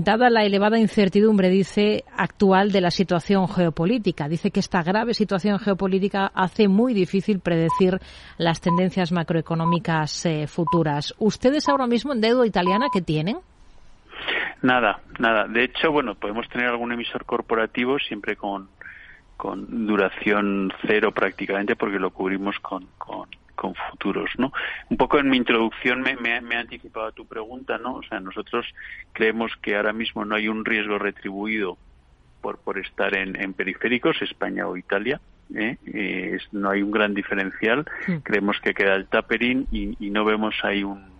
[0.03, 4.29] Dada la elevada incertidumbre, dice, actual de la situación geopolítica.
[4.29, 8.01] Dice que esta grave situación geopolítica hace muy difícil predecir
[8.37, 11.15] las tendencias macroeconómicas eh, futuras.
[11.19, 13.37] ¿Ustedes ahora mismo en deuda italiana qué tienen?
[14.63, 15.47] Nada, nada.
[15.47, 18.69] De hecho, bueno, podemos tener algún emisor corporativo siempre con,
[19.37, 24.53] con duración cero prácticamente porque lo cubrimos con, con, con futuros, ¿no?
[24.90, 27.95] Un poco en mi introducción me, me, me, anticipado a tu pregunta, ¿no?
[27.97, 28.67] O sea, nosotros
[29.12, 31.79] creemos que ahora mismo no hay un riesgo retribuido
[32.40, 35.21] por, por estar en, en periféricos, España o Italia,
[35.55, 35.77] ¿eh?
[35.87, 37.85] Eh, no hay un gran diferencial.
[38.23, 41.14] Creemos que queda el tapering y, y no vemos ahí un,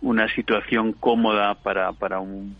[0.00, 2.56] una situación cómoda para, para un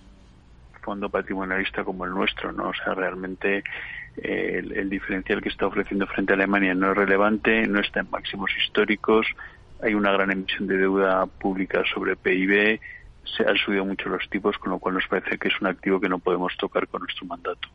[0.85, 2.69] fondo patrimonialista como el nuestro, ¿no?
[2.69, 3.65] O sea, realmente
[4.17, 8.11] el, el, diferencial que está ofreciendo frente a Alemania no es relevante, no está en
[8.11, 9.27] máximos históricos,
[9.83, 12.81] hay una gran emisión de deuda pública sobre PIB,
[13.25, 16.01] se han subido mucho los tipos, con lo cual nos parece que es un activo
[16.01, 17.69] que no podemos tocar con nuestro mandato.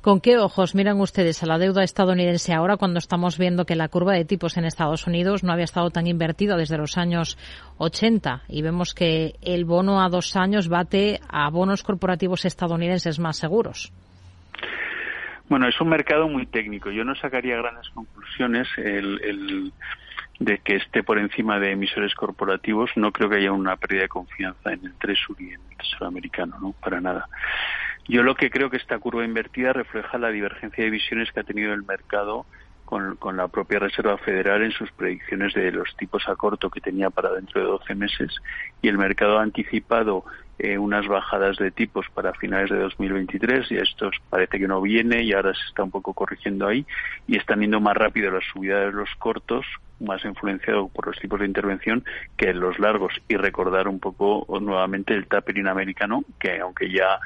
[0.00, 3.88] ¿Con qué ojos miran ustedes a la deuda estadounidense ahora cuando estamos viendo que la
[3.88, 7.38] curva de tipos en Estados Unidos no había estado tan invertida desde los años
[7.78, 13.36] 80 y vemos que el bono a dos años bate a bonos corporativos estadounidenses más
[13.36, 13.92] seguros?
[15.48, 16.90] Bueno, es un mercado muy técnico.
[16.90, 18.66] Yo no sacaría grandes conclusiones.
[18.76, 19.72] El, el,
[20.38, 24.08] de que esté por encima de emisores corporativos, no creo que haya una pérdida de
[24.08, 27.28] confianza en el Tresur y en el Tesoro americano, no, para nada.
[28.08, 31.44] Yo lo que creo que esta curva invertida refleja la divergencia de visiones que ha
[31.44, 32.46] tenido el mercado
[32.84, 36.80] con, con, la propia Reserva Federal en sus predicciones de los tipos a corto que
[36.80, 38.32] tenía para dentro de 12 meses
[38.80, 40.24] y el mercado ha anticipado
[40.58, 45.22] eh, unas bajadas de tipos para finales de 2023 y esto parece que no viene
[45.22, 46.86] y ahora se está un poco corrigiendo ahí
[47.26, 49.66] y están yendo más rápido las subidas de los cortos
[50.00, 52.04] más influenciado por los tipos de intervención
[52.36, 57.18] que los largos y recordar un poco nuevamente el tapering americano que aunque ya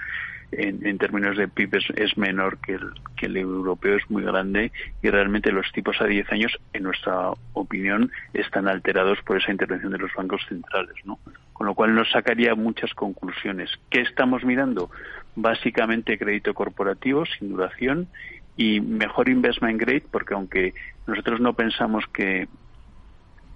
[0.52, 4.72] en, términos de PIB es, es, menor que el, que el europeo, es muy grande
[5.02, 9.92] y realmente los tipos a 10 años, en nuestra opinión, están alterados por esa intervención
[9.92, 11.18] de los bancos centrales, ¿no?
[11.60, 13.68] Con lo cual nos sacaría muchas conclusiones.
[13.90, 14.90] ¿Qué estamos mirando?
[15.36, 18.08] Básicamente crédito corporativo sin duración
[18.56, 20.72] y mejor investment grade, porque aunque
[21.06, 22.48] nosotros no pensamos que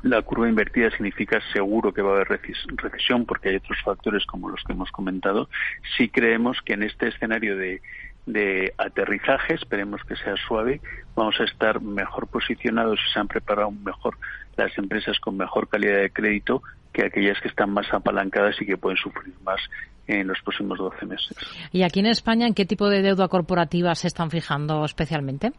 [0.02, 2.42] la curva invertida significa seguro que va a haber
[2.76, 5.48] recesión porque hay otros factores como los que hemos comentado.
[5.96, 7.80] Sí creemos que en este escenario de,
[8.26, 10.82] de aterrizaje, esperemos que sea suave,
[11.16, 14.18] vamos a estar mejor posicionados y se han preparado mejor
[14.58, 16.62] las empresas con mejor calidad de crédito
[16.94, 19.60] que aquellas que están más apalancadas y que pueden sufrir más
[20.06, 21.36] en los próximos 12 meses.
[21.72, 25.52] ¿Y aquí en España en qué tipo de deuda corporativa se están fijando especialmente?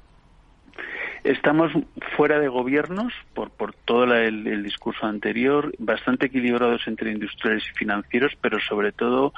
[1.26, 1.72] Estamos
[2.16, 7.76] fuera de gobiernos por, por todo el, el, discurso anterior, bastante equilibrados entre industriales y
[7.76, 9.34] financieros, pero sobre todo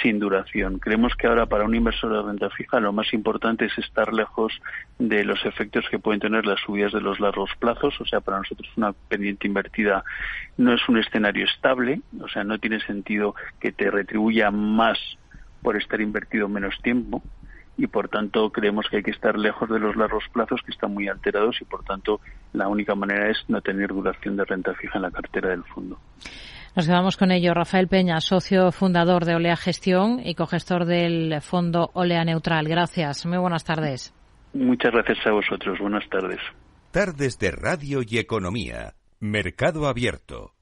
[0.00, 0.78] sin duración.
[0.78, 4.52] Creemos que ahora para un inversor de renta fija lo más importante es estar lejos
[5.00, 8.00] de los efectos que pueden tener las subidas de los largos plazos.
[8.00, 10.04] O sea, para nosotros una pendiente invertida
[10.58, 14.96] no es un escenario estable, o sea, no tiene sentido que te retribuya más
[15.60, 17.20] por estar invertido menos tiempo
[17.76, 20.92] y por tanto creemos que hay que estar lejos de los largos plazos que están
[20.92, 22.20] muy alterados y por tanto
[22.52, 25.98] la única manera es no tener duración de renta fija en la cartera del fondo.
[26.74, 27.52] Nos quedamos con ello.
[27.52, 32.66] Rafael Peña, socio fundador de Olea Gestión y cogestor del fondo Olea Neutral.
[32.66, 33.26] Gracias.
[33.26, 34.14] Muy buenas tardes.
[34.54, 35.78] Muchas gracias a vosotros.
[35.80, 36.40] Buenas tardes.
[36.90, 38.94] Tardes de Radio y Economía.
[39.20, 40.54] Mercado Abierto.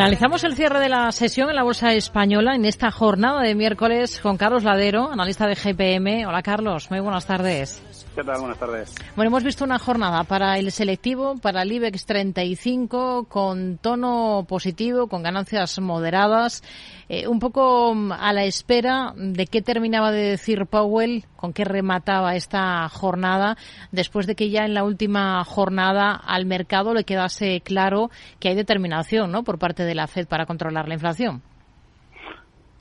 [0.00, 4.18] Analizamos el cierre de la sesión en la Bolsa Española en esta jornada de miércoles
[4.18, 6.26] con Carlos Ladero, analista de GPM.
[6.26, 7.82] Hola Carlos, muy buenas tardes.
[8.14, 8.40] ¿Qué tal?
[8.40, 8.94] Buenas tardes.
[9.14, 15.06] Bueno, hemos visto una jornada para el selectivo, para el IBEX 35, con tono positivo,
[15.06, 16.64] con ganancias moderadas,
[17.08, 21.64] eh, un poco mm, a la espera de qué terminaba de decir Powell, con qué
[21.64, 23.56] remataba esta jornada,
[23.92, 28.56] después de que ya en la última jornada al mercado le quedase claro que hay
[28.56, 29.44] determinación ¿no?
[29.44, 31.42] por parte de la Fed para controlar la inflación.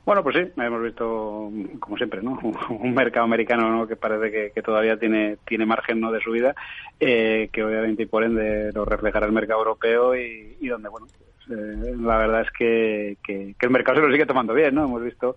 [0.10, 2.40] Bueno, pues sí, hemos visto, como siempre, ¿no?
[2.72, 3.86] un mercado americano ¿no?
[3.86, 6.12] que parece que, todavía tiene, tiene margen ¿no?
[6.12, 6.56] de subida,
[7.00, 11.06] eh, que obviamente y por ende lo reflejará el mercado europeo y, donde, bueno,
[11.52, 14.86] eh, la verdad es que, que, el mercado se lo sigue tomando bien, ¿no?
[14.86, 15.36] Hemos visto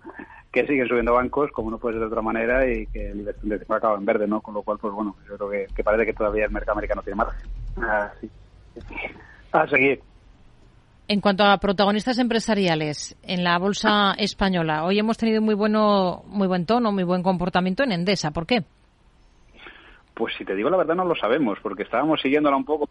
[0.51, 3.69] que siguen subiendo bancos, como no puede ser de otra manera, y que el IBEX
[3.69, 4.41] acaba en verde, ¿no?
[4.41, 7.03] Con lo cual, pues bueno, yo creo que, que parece que todavía el mercado americano
[7.03, 7.47] tiene margen.
[7.77, 8.27] Así.
[9.51, 10.01] A seguir.
[11.07, 16.47] En cuanto a protagonistas empresariales en la bolsa española, hoy hemos tenido muy bueno, muy
[16.47, 18.31] buen tono, muy buen comportamiento en Endesa.
[18.31, 18.63] ¿Por qué?
[20.13, 22.89] Pues si te digo la verdad no lo sabemos, porque estábamos siguiéndola un poco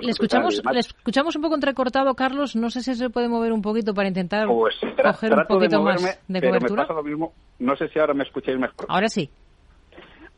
[0.00, 2.56] le escuchamos, le escuchamos un poco entrecortado, Carlos.
[2.56, 6.20] No sé si se puede mover un poquito para intentar pues, coger un poquito más
[6.26, 6.86] de cobertura.
[6.86, 7.32] lo mismo.
[7.58, 8.86] No sé si ahora me escucháis mejor.
[8.88, 9.30] Ahora sí.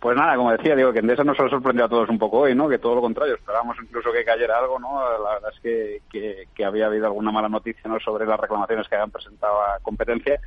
[0.00, 2.54] Pues nada, como decía, digo que Endesa nos ha sorprendido a todos un poco hoy,
[2.54, 2.68] ¿no?
[2.68, 5.00] Que todo lo contrario, esperábamos incluso que cayera algo, ¿no?
[5.18, 7.98] La verdad es que, que, había habido alguna mala noticia, ¿no?
[8.00, 10.38] Sobre las reclamaciones que habían presentado a competencia,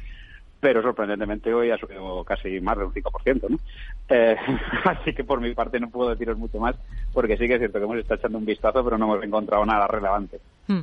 [0.60, 3.58] pero sorprendentemente hoy ha subido casi más de un 5%, ¿no?
[4.10, 4.38] Eh,
[4.86, 6.76] así que por mi parte no puedo deciros mucho más,
[7.12, 9.66] porque sí que es cierto que hemos estado echando un vistazo, pero no hemos encontrado
[9.66, 10.40] nada relevante.
[10.68, 10.82] Hmm.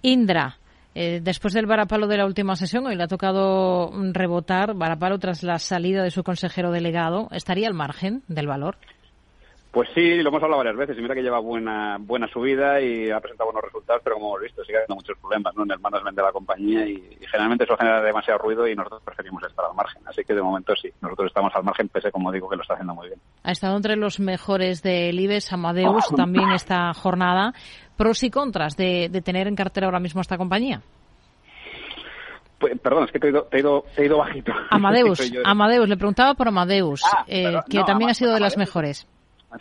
[0.00, 0.56] Indra,
[0.94, 5.42] eh, después del varapalo de la última sesión, hoy le ha tocado rebotar varapalo tras
[5.42, 7.28] la salida de su consejero delegado.
[7.32, 8.76] ¿Estaría al margen del valor?
[9.72, 10.98] Pues sí, lo hemos hablado varias veces.
[10.98, 14.42] Y mira que lleva buena buena subida y ha presentado buenos resultados, pero como hemos
[14.42, 15.62] visto, sigue habiendo muchos problemas ¿no?
[15.62, 19.42] en el management de la compañía y, generalmente eso genera demasiado ruido y nosotros preferimos
[19.44, 20.02] estar al margen.
[20.06, 22.74] Así que de momento sí, nosotros estamos al margen, pese como digo que lo está
[22.74, 23.20] haciendo muy bien.
[23.44, 27.54] Ha estado entre los mejores del IBEX, Amadeus, también esta jornada.
[28.02, 30.82] Pros y contras de, tener en cartera ahora mismo esta compañía.
[32.58, 33.44] Pues, perdón, es que te he ido,
[33.94, 34.52] te he ido, bajito.
[34.70, 39.06] Amadeus, Amadeus, le preguntaba por Amadeus, ah, eh, que también ha sido de las mejores.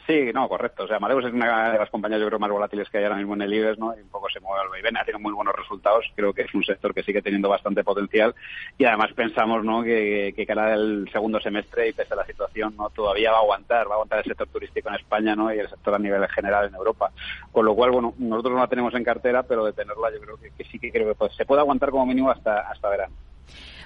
[0.08, 0.84] Sí, no, correcto.
[0.84, 3.18] O sea, Amadeus es una de las compañías, yo creo, más volátiles que hay ahora
[3.18, 3.94] mismo en el IBEX, ¿no?
[3.96, 4.96] Y un poco se mueve al vaivén.
[4.96, 6.06] Ha tenido muy buenos resultados.
[6.16, 8.34] Creo que es un sector que sigue teniendo bastante potencial.
[8.78, 9.84] Y además pensamos, ¿no?
[9.84, 12.89] Que, cara el segundo semestre y pese a la situación, ¿no?
[12.89, 13.88] Todavía va a aguantar.
[13.88, 15.54] Va a aguantar el sector turístico en España, ¿no?
[15.54, 17.12] Y el sector a nivel general en Europa.
[17.52, 20.38] Con lo cual, bueno, nosotros no la tenemos en cartera, pero de tenerla yo creo
[20.38, 23.16] que, sí que creo que se puede aguantar como mínimo hasta, hasta verano.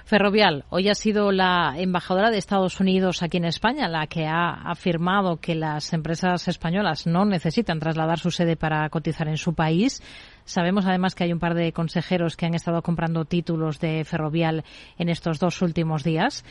[0.06, 4.52] Ferrovial, hoy ha sido la embajadora de Estados Unidos aquí en España la que ha
[4.52, 10.00] afirmado que las empresas españolas no necesitan trasladar su sede para cotizar en su país.
[10.44, 14.62] Sabemos además que hay un par de consejeros que han estado comprando títulos de Ferrovial
[14.96, 16.44] en estos dos últimos días.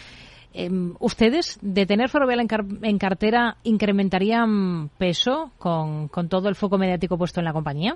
[0.52, 7.40] Em, ¿Ustedes, de tener Ferrovial en, cartera, incrementarían peso con todo el foco mediático puesto
[7.40, 7.96] en la compañía?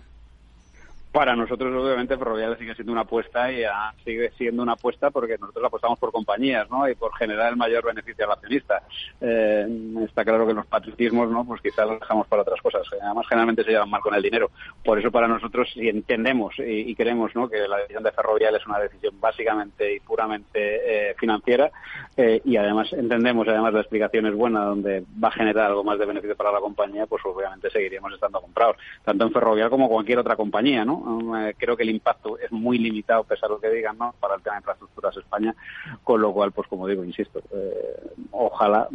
[1.12, 3.64] Para nosotros, obviamente, Ferrovial sigue siendo una apuesta y
[4.04, 6.88] sigue siendo una apuesta porque nosotros apostamos por compañías, ¿no?
[6.88, 8.84] Y por generar el mayor beneficio al accionista.
[9.20, 9.68] Eh,
[10.06, 11.44] está claro que los patriotismos, ¿no?
[11.46, 12.84] Pues quizás los dejamos para otras cosas.
[13.02, 14.52] Además, generalmente se llevan mal con el dinero.
[14.84, 17.50] Por eso, para nosotros, si entendemos y, queremos, ¿no?
[17.50, 21.72] Que la decisión de Ferrovial es una decisión básicamente y puramente eh, financiera
[22.18, 25.98] eh, y además entendemos, además la explicación es buena, donde va a generar algo más
[25.98, 30.20] de beneficio para la compañía, pues obviamente seguiríamos estando comprados, tanto en Ferrovial como cualquier
[30.20, 30.99] otra compañía, ¿no?
[31.38, 34.14] Eh, creo que el impacto es muy limitado, pese a lo que digan, ¿no?
[34.20, 35.56] Para el tema de infraestructuras España,
[36.04, 38.88] con lo cual, pues como digo, insisto, eh, ojalá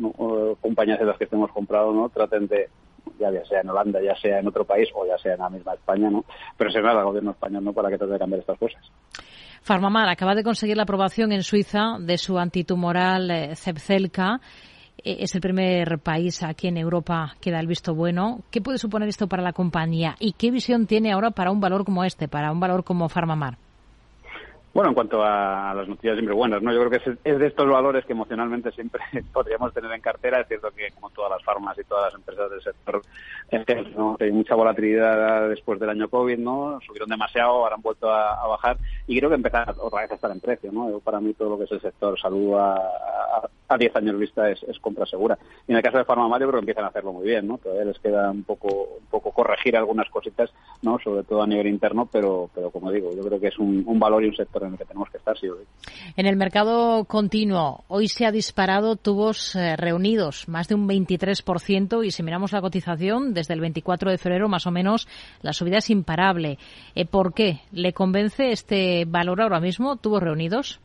[0.60, 2.08] compañías de las que estemos comprado, ¿no?
[2.08, 2.68] Traten de,
[3.18, 5.74] ya, sea en Holanda, ya sea en otro país o ya sea en la misma
[5.74, 6.24] España, ¿no?
[6.56, 7.72] Pero se al gobierno español, ¿no?
[7.72, 8.82] Para que trate de cambiar estas cosas.
[9.62, 14.36] Farmamar acaba de conseguir la aprobación en Suiza de su antitumoral Zepzelca.
[14.36, 18.40] Eh, es el primer país aquí en Europa que da el visto bueno.
[18.50, 21.84] ¿Qué puede suponer esto para la compañía y qué visión tiene ahora para un valor
[21.84, 23.56] como este, para un valor como Farmamar?
[24.74, 26.72] Bueno, en cuanto a las noticias siempre buenas, ¿no?
[26.72, 29.00] Yo creo que es, de estos valores que emocionalmente siempre
[29.32, 30.40] podríamos tener en cartera.
[30.40, 33.00] Es cierto que, como todas las farmas y todas las empresas del sector,
[33.96, 34.16] ¿no?
[34.20, 36.78] hay mucha volatilidad después del año COVID, ¿no?
[36.86, 38.76] Subieron demasiado, ahora han vuelto a, bajar
[39.06, 40.98] y creo que empezar otra vez a estar en precio, ¿no?
[41.00, 42.54] para mí todo lo que es el sector salud
[43.68, 45.38] a 10 años vista es, compra segura.
[45.66, 47.58] Y en el caso de Farmamar yo creo que empiezan a hacerlo muy bien, ¿no?
[47.58, 50.50] Todavía les queda un poco, un poco corregir algunas cositas,
[50.82, 50.98] ¿no?
[50.98, 54.24] Sobre todo a nivel interno, pero, pero como digo, yo creo que es un, valor
[54.24, 55.46] y un sector en el que tenemos que estar, sí.
[56.16, 62.04] En el mercado continuo, hoy se ha disparado tubos eh, reunidos, más de un 23%,
[62.04, 65.08] y si miramos la cotización, desde el 24 de febrero más o menos,
[65.42, 66.58] la subida es imparable.
[66.94, 67.60] Eh, ¿Por qué?
[67.72, 70.80] ¿Le convence este valor ahora mismo, tubos reunidos?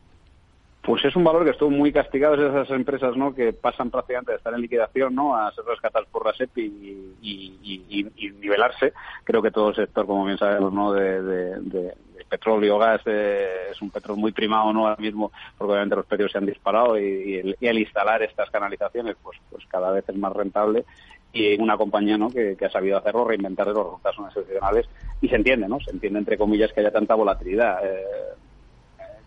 [0.82, 3.36] Pues es un valor que estuvo muy castigado de esas empresas ¿no?
[3.36, 5.36] que pasan prácticamente de estar en liquidación ¿no?
[5.36, 8.94] a ser rescatadas por la SEP y, nivelarse.
[9.24, 10.94] Creo que todo el sector, como bien sabemos, ¿no?
[10.94, 11.94] de,
[12.30, 14.88] petróleo, gas, eh, es un petróleo muy primado ¿no?
[14.88, 19.38] ahora mismo, porque obviamente los precios se han disparado y, el, instalar estas canalizaciones pues,
[19.50, 20.86] pues cada vez es más rentable
[21.32, 22.30] y una compañía ¿no?
[22.30, 24.88] que, ha sabido hacerlo, reinventar los resultados excepcionales
[25.22, 25.80] y se entiende, ¿no?
[25.80, 27.86] Se entiende entre comillas que haya tanta volatilidad.
[27.86, 28.04] Eh,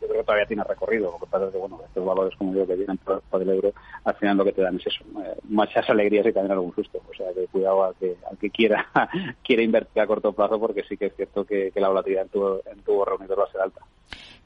[0.01, 1.13] yo creo que todavía tiene recorrido.
[1.13, 3.73] Lo que pasa es que, bueno, estos valores, como digo, que vienen por, el euro,
[4.05, 7.01] al final lo que te dan es eso, eh, muchas alegrías y también algún susto.
[7.09, 8.89] O sea, que cuidado al que, al que quiera,
[9.45, 12.61] quiera invertir a corto plazo, porque sí que es cierto que, la volatilidad en tu,
[12.67, 13.81] en tu reunido va a ser alta.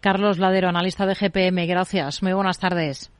[0.01, 2.23] Carlos Ladero, analista de GPM, gracias.
[2.23, 3.16] Muy buenas tardes.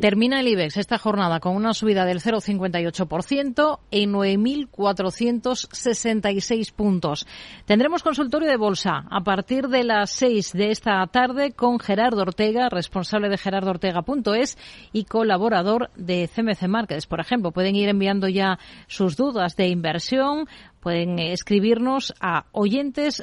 [0.00, 7.26] Termina el IBEX esta jornada con una subida del 0,58% en 9.466 puntos.
[7.66, 12.68] Tendremos consultorio de bolsa a partir de las 6 de esta tarde con Gerardo Ortega,
[12.68, 14.58] responsable de gerardoortega.es
[14.92, 17.06] y colaborador de CMC Markets.
[17.06, 20.46] Por ejemplo, pueden ir enviando ya sus dudas de inversión,
[20.80, 23.22] pueden escribirnos a oyentes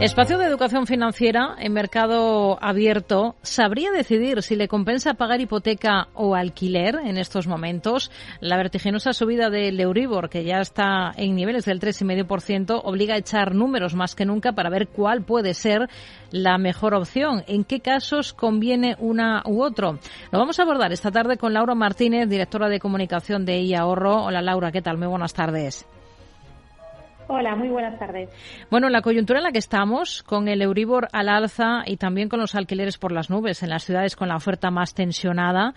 [0.00, 3.36] Espacio de educación financiera en mercado abierto.
[3.42, 8.10] ¿Sabría decidir si le compensa pagar hipoteca o alquiler en estos momentos?
[8.40, 13.54] La vertiginosa subida del Euribor, que ya está en niveles del 3,5%, obliga a echar
[13.54, 15.90] números más que nunca para ver cuál puede ser
[16.30, 17.44] la mejor opción.
[17.46, 19.98] ¿En qué casos conviene una u otro?
[20.32, 24.24] Lo vamos a abordar esta tarde con Laura Martínez, directora de comunicación de iAhorro.
[24.24, 24.96] Hola Laura, ¿qué tal?
[24.96, 25.86] Muy buenas tardes.
[27.32, 28.28] Hola, muy buenas tardes.
[28.72, 32.40] Bueno, la coyuntura en la que estamos, con el Euribor al alza y también con
[32.40, 35.74] los alquileres por las nubes en las ciudades con la oferta más tensionada,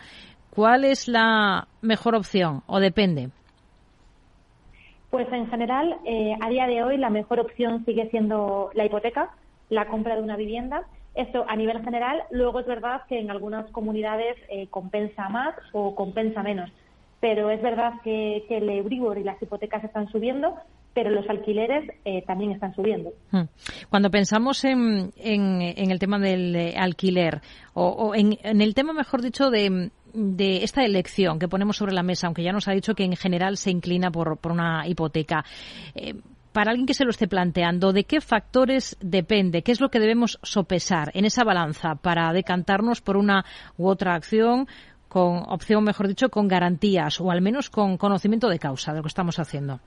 [0.50, 3.30] ¿cuál es la mejor opción o depende?
[5.12, 9.30] Pues en general, eh, a día de hoy la mejor opción sigue siendo la hipoteca,
[9.70, 10.88] la compra de una vivienda.
[11.14, 15.94] Esto a nivel general, luego es verdad que en algunas comunidades eh, compensa más o
[15.94, 16.72] compensa menos
[17.20, 20.58] pero es verdad que, que, el Euribor y las hipotecas están subiendo,
[20.94, 23.12] pero los alquileres eh, también están subiendo.
[23.32, 23.44] Hmm.
[23.90, 27.42] Cuando pensamos en, el tema del eh, alquiler,
[27.74, 29.92] o, en, el tema, mejor dicho, de,
[30.62, 33.58] esta elección que ponemos sobre la mesa, aunque ya nos ha dicho que en general
[33.58, 35.44] se inclina por, por una hipoteca,
[35.96, 36.14] eh,
[36.52, 39.64] para alguien que se lo esté planteando, ¿de qué factores depende?
[39.64, 43.44] ¿Qué es lo que debemos sopesar en esa balanza para decantarnos por una
[43.78, 44.68] u otra acción?
[45.14, 49.04] con opción, mejor dicho, con garantías o al menos con conocimiento de causa de lo
[49.04, 49.80] que estamos haciendo.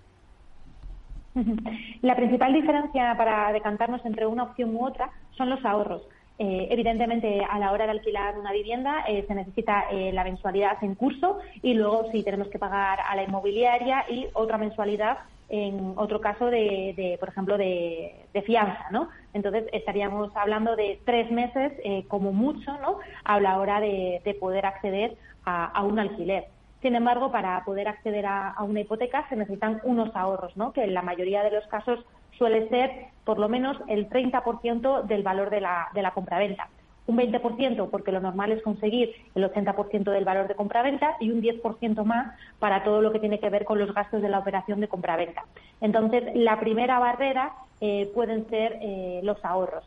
[2.02, 6.02] La principal diferencia para decantarnos entre una opción u otra son los ahorros.
[6.38, 10.76] Eh, evidentemente, a la hora de alquilar una vivienda eh, se necesita eh, la mensualidad
[10.82, 15.18] en curso y luego si tenemos que pagar a la inmobiliaria y otra mensualidad
[15.48, 19.10] en otro caso de, por ejemplo, de, fianza, ¿no?
[19.32, 21.72] Entonces estaríamos hablando de tres meses
[22.08, 22.98] como mucho, ¿no?
[23.22, 26.48] A la hora de, poder acceder a un alquiler.
[26.82, 30.72] Sin embargo, para poder acceder a, una hipoteca se necesitan unos ahorros, ¿no?
[30.72, 32.04] que en la mayoría de los casos
[32.36, 32.90] suele ser
[33.24, 36.68] por lo menos el 30% del valor de la, de la compraventa.
[37.06, 41.40] Un 20% porque lo normal es conseguir el 80% del valor de compraventa y un
[41.40, 44.80] 10% más para todo lo que tiene que ver con los gastos de la operación
[44.80, 45.44] de compraventa.
[45.80, 49.84] Entonces, la primera barrera eh, pueden ser eh, los ahorros.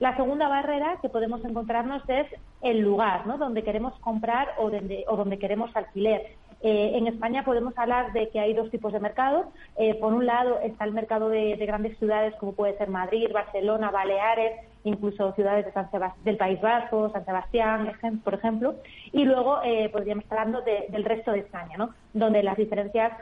[0.00, 2.26] La segunda barrera que podemos encontrarnos es
[2.62, 3.36] el lugar, ¿no?
[3.36, 6.36] Donde queremos comprar o donde, o donde queremos alquiler.
[6.60, 9.46] Eh, en España podemos hablar de que hay dos tipos de mercados.
[9.76, 13.90] Eh, por un lado está el mercado de, grandes ciudades como puede ser Madrid, Barcelona,
[13.90, 14.52] Baleares,
[14.88, 15.88] incluso ciudades de San
[16.24, 17.92] del País Vasco, San Sebastián,
[18.24, 18.76] por ejemplo.
[19.12, 21.94] Y luego eh, podríamos estar hablando del resto de España, ¿no?
[22.12, 23.12] donde las diferencias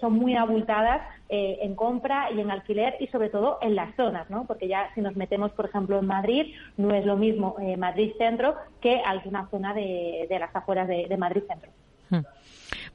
[0.00, 4.44] son muy abultadas en compra y en alquiler y sobre todo en las zonas, ¿no?
[4.44, 8.54] porque ya si nos metemos, por ejemplo, en Madrid, no es lo mismo Madrid Centro
[8.80, 11.70] que alguna zona de, las afueras de, Madrid Centro.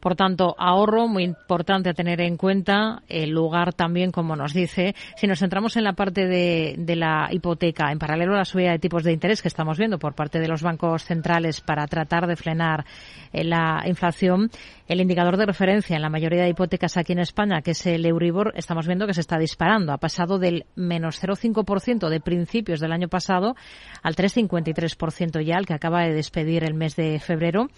[0.03, 3.03] Por tanto, ahorro muy importante a tener en cuenta.
[3.07, 7.29] El lugar también, como nos dice, si nos centramos en la parte de, de la
[7.31, 10.41] hipoteca, en paralelo a la subida de tipos de interés que estamos viendo por parte
[10.41, 12.83] de los bancos centrales para tratar de frenar
[13.31, 14.51] eh, la inflación,
[14.89, 18.05] el indicador de referencia en la mayoría de hipotecas aquí en España, que es el
[18.05, 19.93] Euribor, estamos viendo que se está disparando.
[19.93, 23.55] Ha pasado del menos 0,5% de principios del año pasado
[24.01, 27.69] al 3,53% ya, el que acaba de despedir el mes de febrero,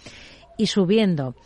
[0.58, 1.36] y subiendo.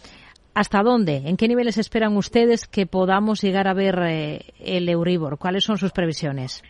[0.55, 1.23] ¿Hasta dónde?
[1.29, 5.39] ¿En qué niveles esperan ustedes que podamos llegar a ver eh, el Euribor?
[5.39, 6.63] ¿Cuáles son sus previsiones?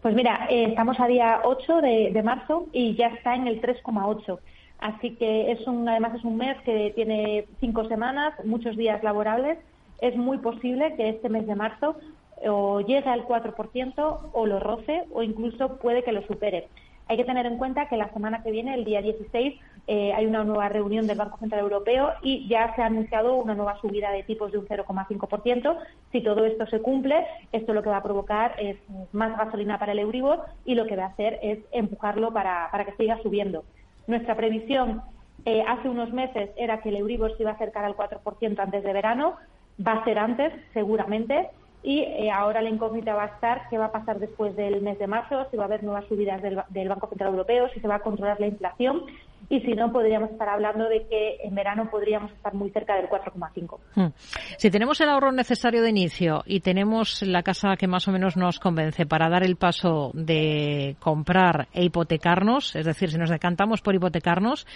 [0.00, 4.38] Pues mira, eh, estamos a día 8 de, marzo y ya está en el 3,8.
[4.80, 9.58] Así que es un, además es un mes que tiene cinco semanas, muchos días laborables.
[10.00, 11.96] Es muy posible que este mes de marzo
[12.44, 16.68] o llegue al 4% o lo roce o incluso puede que lo supere.
[17.08, 20.26] Hay que tener en cuenta que la semana que viene, el día 16, eh, hay
[20.26, 24.10] una nueva reunión del Banco Central Europeo y ya se ha anunciado una nueva subida
[24.10, 25.78] de tipos de un 0,5%.
[26.12, 28.76] Si todo esto se cumple, esto lo que va a provocar es
[29.12, 32.84] más gasolina para el Euribor y lo que va a hacer es empujarlo para, para
[32.84, 33.64] que siga subiendo.
[34.06, 35.02] Nuestra previsión
[35.44, 38.84] eh, hace unos meses era que el Euribor se iba a acercar al 4% antes
[38.84, 39.36] de verano,
[39.84, 41.50] va a ser antes, seguramente,
[41.82, 44.98] y eh, ahora la incógnita va a estar qué va a pasar después del mes
[44.98, 47.88] de marzo, si va a haber nuevas subidas del, del, Banco Central Europeo, si se
[47.88, 49.02] va a controlar la inflación
[49.48, 53.08] y si no podríamos estar hablando de que en verano podríamos estar muy cerca del
[53.08, 53.78] 4,5.
[53.94, 54.12] Hmm.
[54.56, 58.36] Si tenemos el ahorro necesario de inicio y tenemos la casa que más o menos
[58.36, 63.82] nos convence para dar el paso de comprar e hipotecarnos, es decir, si nos decantamos
[63.82, 64.66] por hipotecarnos,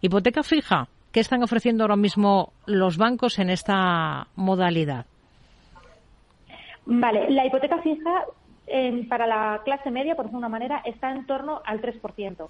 [0.00, 5.06] hipoteca fija, ¿qué están ofreciendo ahora mismo los bancos en esta modalidad?
[6.84, 8.24] Vale, la hipoteca fija
[8.66, 12.46] eh, para la clase media, por decirlo de una manera, está en torno al 3%.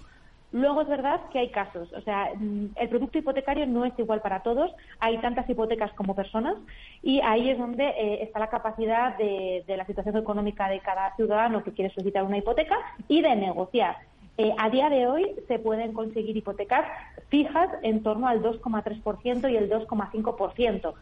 [0.51, 4.21] Luego es verdad que hay casos, o sea, mm, el producto hipotecario no es igual
[4.21, 6.57] para todos, hay tantas hipotecas como personas
[7.01, 11.15] y ahí es donde eh, está la capacidad de, de, la situación económica de cada
[11.15, 12.77] ciudadano que quiere solicitar una hipoteca
[13.07, 13.97] y de negociar.
[14.37, 16.85] Eh, a día de hoy se pueden conseguir hipotecas
[17.29, 20.93] fijas en torno al 2,3% y el 2,5%.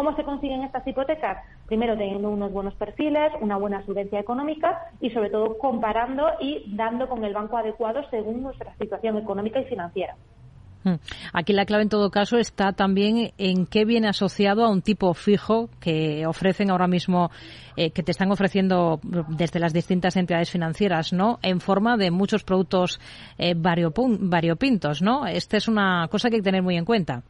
[0.00, 1.44] ¿Cómo se consiguen estas hipotecas?
[1.66, 7.06] Primero teniendo unos buenos perfiles, una buena solvencia económica y sobre todo comparando y dando
[7.06, 10.16] con el banco adecuado según nuestra situación económica y financiera.
[10.84, 10.94] Hmm.
[11.34, 15.12] Aquí la clave en todo caso está también en qué viene asociado a un tipo
[15.12, 17.30] fijo que ofrecen ahora mismo,
[17.76, 21.38] eh, que te están ofreciendo desde las distintas entidades financieras, ¿no?
[21.42, 22.98] En forma de muchos productos
[23.36, 25.26] eh, variopintos, ¿no?
[25.26, 27.22] Esta es una cosa que hay que tener muy en cuenta.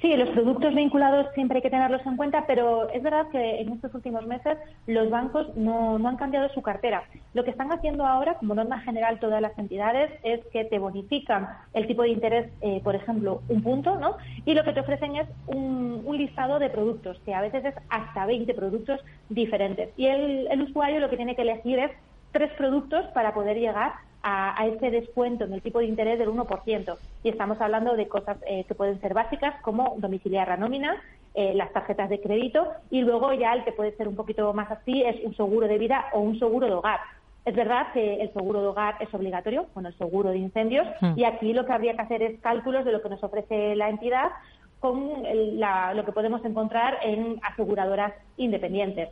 [0.00, 3.72] Sí, los productos vinculados siempre hay que tenerlos en cuenta, pero es verdad que en
[3.72, 7.04] estos últimos meses los bancos no, no, han cambiado su cartera.
[7.34, 11.48] Lo que están haciendo ahora, como norma general todas las entidades, es que te bonifican
[11.74, 14.16] el tipo de interés, eh, por ejemplo, un punto, ¿no?
[14.46, 17.74] Y lo que te ofrecen es un, un, listado de productos, que a veces es
[17.90, 19.90] hasta 20 productos diferentes.
[19.98, 21.90] Y el, el usuario lo que tiene que elegir es
[22.32, 23.92] tres productos para poder llegar
[24.22, 26.96] a, a, ese descuento en el tipo de interés del 1%.
[27.22, 30.96] Y estamos hablando de cosas eh, que pueden ser básicas como domiciliar la nómina,
[31.32, 34.68] eh, las tarjetas de crédito y luego ya el que puede ser un poquito más
[34.68, 36.98] así es un seguro de vida o un seguro de hogar.
[37.44, 41.12] Es verdad que el seguro de hogar es obligatorio, con el seguro de incendios, mm.
[41.16, 43.88] y aquí lo que habría que hacer es cálculos de lo que nos ofrece la
[43.88, 44.30] entidad
[44.80, 49.10] con el, la, lo que podemos encontrar en aseguradoras independientes.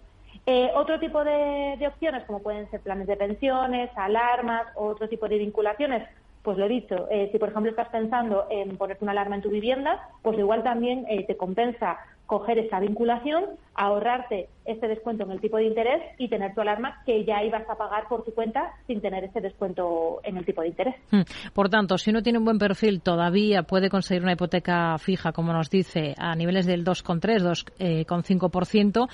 [0.50, 5.28] Eh, otro tipo de, opciones, como pueden ser planes de pensiones, alarmas o otro tipo
[5.28, 6.08] de vinculaciones,
[6.42, 9.42] pues lo he dicho, eh, si por ejemplo estás pensando en ponerte una alarma en
[9.42, 11.98] tu vivienda, pues igual también eh, te compensa
[12.28, 17.02] coger esa vinculación, ahorrarte este descuento en el tipo de interés y tener tu alarma
[17.06, 20.60] que ya ibas a pagar por tu cuenta sin tener ese descuento en el tipo
[20.60, 20.94] de interés.
[21.10, 21.22] Hmm.
[21.54, 25.54] Por tanto, si uno tiene un buen perfil, todavía puede conseguir una hipoteca fija, como
[25.54, 29.08] nos dice, a niveles del 2,3, 2,5%.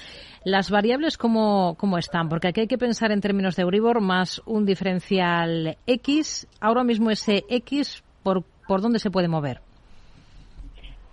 [0.44, 2.28] Las variables, ¿cómo, ¿cómo están?
[2.28, 6.48] Porque aquí hay que pensar en términos de Euribor más un diferencial X.
[6.60, 9.60] Ahora mismo ese X, ¿por, por dónde se puede mover?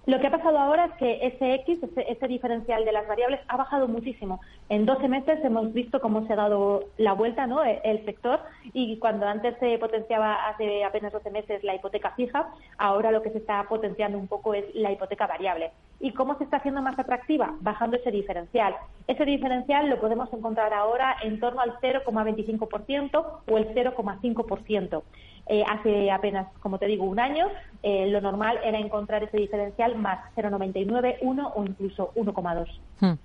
[0.08, 3.40] Lo que ha pasado ahora es que ese X, ese, ese, diferencial de las variables,
[3.48, 4.42] ha bajado muchísimo.
[4.68, 7.64] En 12 meses hemos visto cómo se ha dado la vuelta ¿no?
[7.64, 8.40] el, el sector
[8.74, 12.50] y cuando antes se potenciaba hace apenas 12 meses la hipoteca fija,
[12.80, 15.72] ahora lo que se está potenciando un poco es la hipoteca variable.
[16.02, 17.54] ¿Y cómo se está haciendo más atractiva?
[17.62, 18.74] Bajando ese diferencial.
[19.08, 25.04] Ese diferencial lo podemos encontrar ahora en torno al 0,25% o el 0,5%.
[25.48, 27.48] Eh, hace apenas, como te digo, un año,
[27.84, 32.68] eh, lo normal era encontrar ese diferencial más 0,99, 1 o incluso 1,2.
[33.00, 33.18] Hmm.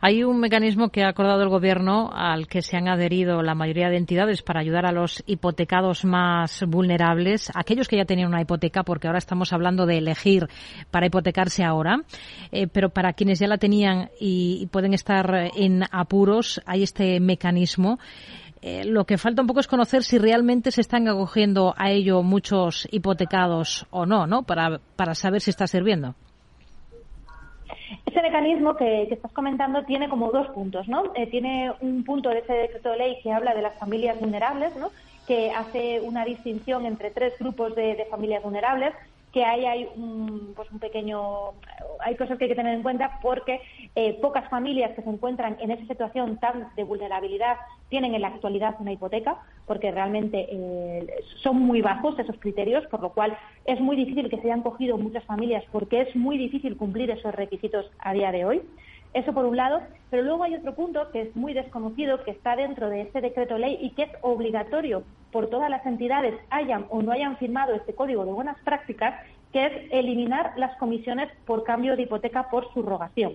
[0.00, 3.90] Hay un mecanismo que ha acordado el Gobierno al que se han adherido la mayoría
[3.90, 8.84] de entidades para ayudar a los hipotecados más vulnerables, aquellos que ya tenían una hipoteca,
[8.84, 10.46] porque ahora estamos hablando de elegir
[10.92, 12.02] para hipotecarse ahora,
[12.52, 17.98] eh, pero para quienes ya la tenían y, pueden estar en apuros, hay este mecanismo.
[18.60, 22.22] Eh, lo que falta un poco es conocer si realmente se están acogiendo a ello
[22.22, 24.42] muchos hipotecados o no, ¿no?
[24.42, 26.14] Para, para saber si está sirviendo.
[28.04, 31.12] Ese mecanismo que, estás comentando tiene como dos puntos, ¿no?
[31.14, 34.74] Eh, tiene un punto de ese decreto de ley que habla de las familias vulnerables,
[34.76, 34.90] ¿no?
[35.26, 38.94] Que hace una distinción entre tres grupos de familias vulnerables
[39.32, 41.52] que ahí hay un, pues un pequeño,
[42.00, 43.60] hay cosas que hay que tener en cuenta porque
[43.94, 47.56] eh, pocas familias que se encuentran en esa situación tan de vulnerabilidad
[47.88, 51.06] tienen en la actualidad una hipoteca, porque realmente eh,
[51.42, 54.96] son muy bajos esos criterios, por lo cual es muy difícil que se hayan cogido
[54.96, 58.62] muchas familias porque es muy difícil cumplir esos requisitos a día de hoy.
[59.14, 59.80] Eso por un lado,
[60.10, 63.58] pero luego hay otro punto que es muy desconocido, que está dentro de este decreto
[63.58, 65.02] ley y que es obligatorio
[65.32, 69.14] por todas las entidades, hayan o no hayan firmado este código de buenas prácticas,
[69.52, 73.34] que es eliminar las comisiones por cambio de hipoteca por subrogación.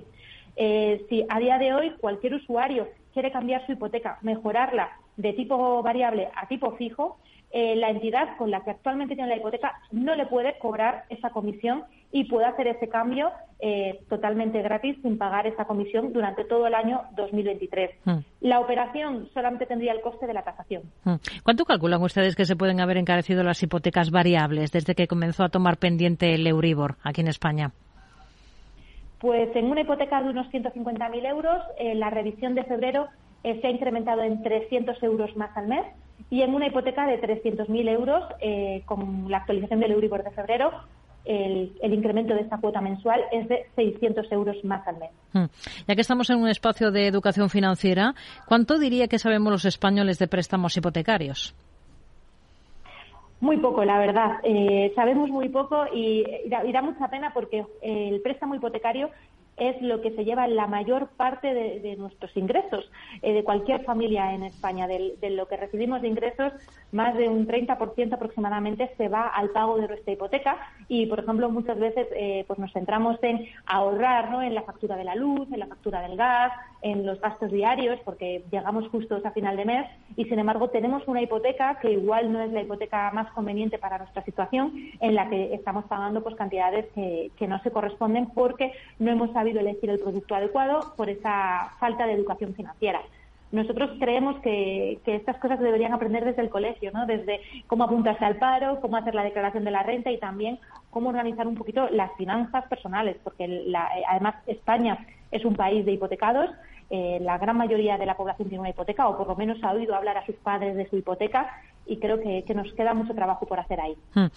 [0.55, 5.81] Eh, si a día de hoy cualquier usuario quiere cambiar su hipoteca, mejorarla de tipo
[5.81, 7.17] variable a tipo fijo,
[7.51, 11.29] eh, la entidad con la que actualmente tiene la hipoteca no le puede cobrar esa
[11.29, 16.67] comisión y puede hacer ese cambio eh, totalmente gratis sin pagar esa comisión durante todo
[16.67, 17.89] el año 2023.
[18.05, 18.17] Hmm.
[18.39, 20.83] La operación solamente tendría el coste de la tasación.
[21.03, 21.15] Hmm.
[21.43, 25.49] ¿Cuánto calculan ustedes que se pueden haber encarecido las hipotecas variables desde que comenzó a
[25.49, 27.71] tomar pendiente el Euribor aquí en España?
[29.17, 33.07] Pues en una hipoteca de unos 150.000 euros, eh, la revisión de febrero
[33.41, 35.85] se ha incrementado en 300 euros más al mes
[36.29, 40.71] y en una hipoteca de 300.000 euros, eh, con la actualización del Euribor de febrero,
[41.25, 45.11] el, incremento de esta cuota mensual es de 600 euros más al mes.
[45.33, 45.45] Hmm.
[45.87, 48.13] Ya que estamos en un espacio de educación financiera,
[48.45, 51.55] ¿cuánto diría que sabemos los españoles de préstamos hipotecarios?
[53.39, 54.39] Muy poco, la verdad.
[54.43, 59.09] Eh, sabemos muy poco y, y, da, mucha pena porque el préstamo hipotecario
[59.57, 62.89] es lo que se lleva la mayor parte de, nuestros ingresos,
[63.21, 64.87] eh, de cualquier familia en España.
[64.87, 66.53] De, lo que recibimos de ingresos,
[66.93, 71.49] más de un 30% aproximadamente se va al pago de nuestra hipoteca y, por ejemplo,
[71.49, 74.41] muchas veces eh, pues nos centramos en ahorrar ¿no?
[74.41, 77.99] en la factura de la luz, en la factura del gas, en los gastos diarios,
[78.05, 79.85] porque llegamos justos a final de mes
[80.15, 83.97] y, sin embargo, tenemos una hipoteca que igual no es la hipoteca más conveniente para
[83.97, 88.71] nuestra situación, en la que estamos pagando pues cantidades que, que no se corresponden porque
[88.99, 93.01] no hemos sabido elegir el producto adecuado por esa falta de educación financiera.
[93.53, 97.05] Nosotros creemos que, estas cosas deberían aprender desde el colegio, ¿no?
[97.05, 100.57] Desde cómo apuntarse al paro, cómo hacer la declaración de la renta y también
[100.89, 103.71] cómo organizar un poquito las finanzas personales, porque
[104.09, 106.49] además España es un país de hipotecados,
[106.89, 109.71] eh, la gran mayoría de la población tiene una hipoteca o por lo menos ha
[109.71, 111.47] oído hablar a sus padres de su hipoteca
[111.85, 113.95] y creo que, nos queda mucho trabajo por hacer ahí.
[114.15, 114.27] Hmm.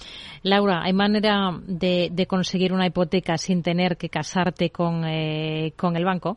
[0.42, 6.04] Laura, ¿hay manera de, conseguir una hipoteca sin tener que casarte con, eh, con el
[6.04, 6.36] banco?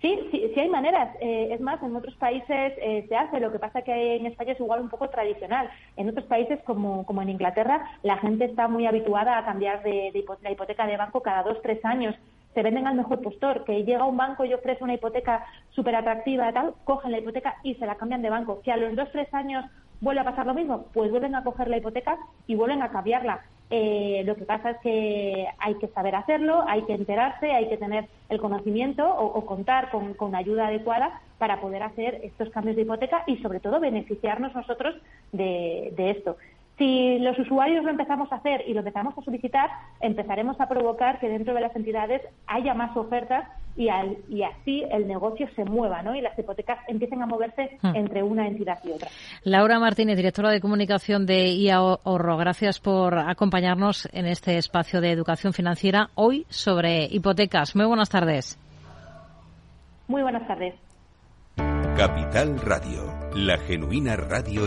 [0.00, 1.16] Sí, sí, sí hay maneras.
[1.20, 3.40] Eh, es más, en otros países eh, se hace.
[3.40, 5.68] Lo que pasa que en España es igual un poco tradicional.
[5.96, 10.10] En otros países, como, como en Inglaterra, la gente está muy habituada a cambiar de,
[10.12, 12.14] de la hipoteca de banco cada dos, tres años
[12.54, 16.52] se venden al mejor postor, que llega un banco y ofrece una hipoteca súper atractiva,
[16.52, 18.62] tal, cogen la hipoteca y se la cambian de banco.
[18.62, 19.64] Que a los dos, tres años
[20.00, 23.40] vuelve a pasar lo mismo, pues vuelven a coger la hipoteca y vuelven a cambiarla.
[23.70, 27.76] Eh, lo que pasa es que hay que saber hacerlo, hay que enterarse, hay que
[27.76, 32.82] tener el conocimiento o, contar con, con, ayuda adecuada para poder hacer estos cambios de
[32.82, 34.94] hipoteca y sobre todo beneficiarnos nosotros
[35.32, 36.36] de, de esto.
[36.78, 39.68] Si los usuarios lo empezamos a hacer y lo empezamos a solicitar,
[40.00, 43.88] empezaremos a provocar que dentro de las entidades haya más ofertas y,
[44.28, 46.14] y así el negocio se mueva ¿no?
[46.14, 47.96] y las hipotecas empiecen a moverse hmm.
[47.96, 49.08] entre una entidad y otra.
[49.42, 55.10] Laura Martínez, directora de comunicación de IA Ahorro, gracias por acompañarnos en este espacio de
[55.10, 57.74] educación financiera hoy sobre hipotecas.
[57.74, 58.58] Muy buenas tardes.
[60.06, 60.74] Muy buenas tardes.
[61.96, 63.02] Capital Radio,
[63.34, 64.66] la genuina radio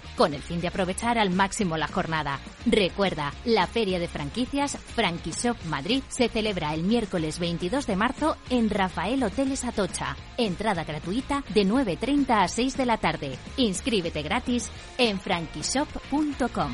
[0.15, 2.39] con el fin de aprovechar al máximo la jornada.
[2.65, 8.69] Recuerda, la Feria de Franquicias Franquishop Madrid se celebra el miércoles 22 de marzo en
[8.69, 10.15] Rafael Hoteles Atocha.
[10.37, 13.37] Entrada gratuita de 9.30 a 6 de la tarde.
[13.57, 16.73] Inscríbete gratis en franquishop.com.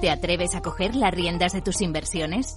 [0.00, 2.56] ¿Te atreves a coger las riendas de tus inversiones?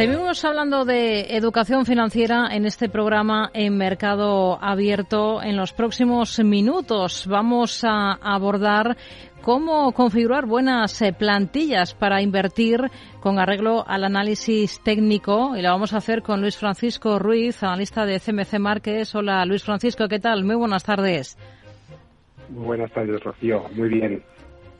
[0.00, 5.42] Seguimos hablando de educación financiera en este programa en Mercado Abierto.
[5.42, 8.96] En los próximos minutos vamos a abordar
[9.42, 12.80] cómo configurar buenas eh, plantillas para invertir
[13.20, 18.06] con arreglo al análisis técnico y lo vamos a hacer con Luis Francisco Ruiz, analista
[18.06, 19.14] de CMC Márquez.
[19.14, 20.44] Hola Luis Francisco, ¿qué tal?
[20.44, 21.36] Muy buenas tardes.
[22.48, 23.68] Buenas tardes, Rocío.
[23.74, 24.22] Muy bien.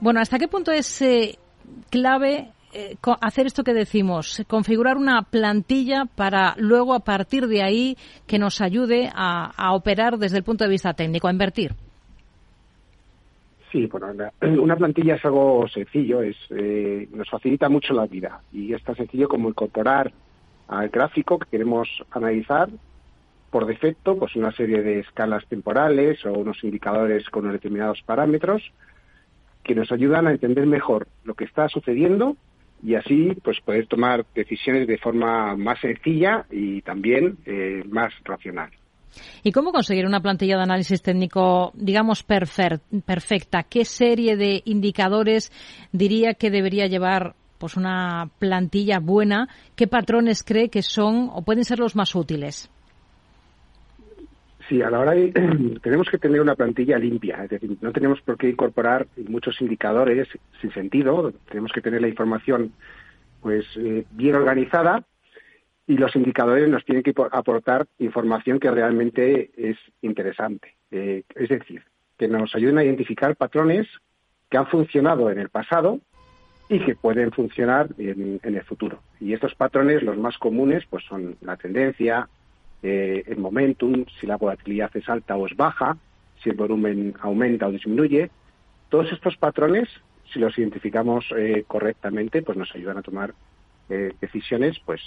[0.00, 1.38] Bueno, ¿hasta qué punto es eh,
[1.90, 7.96] clave eh, hacer esto que decimos, configurar una plantilla para luego a partir de ahí
[8.28, 11.74] que nos ayude a, operar desde el punto de vista técnico, a invertir.
[13.72, 14.08] Sí, bueno,
[14.62, 18.94] una plantilla es algo sencillo, es eh, nos facilita mucho la vida y es tan
[18.94, 20.12] sencillo como incorporar
[20.68, 22.68] al gráfico que queremos analizar
[23.50, 28.62] por defecto, pues una serie de escalas temporales o unos indicadores con determinados parámetros
[29.64, 32.36] que nos ayudan a entender mejor lo que está sucediendo
[32.82, 38.70] y así pues poder tomar decisiones de forma más sencilla y también eh, más racional.
[39.42, 43.64] ¿Y cómo conseguir una plantilla de análisis técnico, digamos, perfecta?
[43.64, 45.50] ¿Qué serie de indicadores
[45.92, 49.48] diría que debería llevar pues una plantilla buena?
[49.74, 52.70] ¿Qué patrones cree que son o pueden ser los más útiles?
[54.70, 55.32] Sí, a la hora de,
[55.82, 60.28] tenemos que tener una plantilla limpia, es decir, no tenemos por qué incorporar muchos indicadores
[60.60, 62.72] sin sentido, tenemos que tener la información
[63.42, 65.02] pues eh, bien organizada
[65.88, 70.76] y los indicadores nos tienen que aportar información que realmente es interesante.
[70.92, 71.82] Eh, es decir,
[72.16, 73.88] que nos ayuden a identificar patrones
[74.48, 75.98] que han funcionado en el pasado
[76.68, 79.02] y que pueden funcionar en, en el futuro.
[79.18, 82.28] Y estos patrones, los más comunes, pues son la tendencia,
[82.82, 85.96] eh, el momentum, si la volatilidad es alta o es baja,
[86.42, 88.30] si el volumen aumenta o disminuye.
[88.88, 89.88] Todos estos patrones,
[90.32, 93.34] si los identificamos eh, correctamente, pues nos ayudan a tomar
[93.88, 95.00] eh, decisiones, pues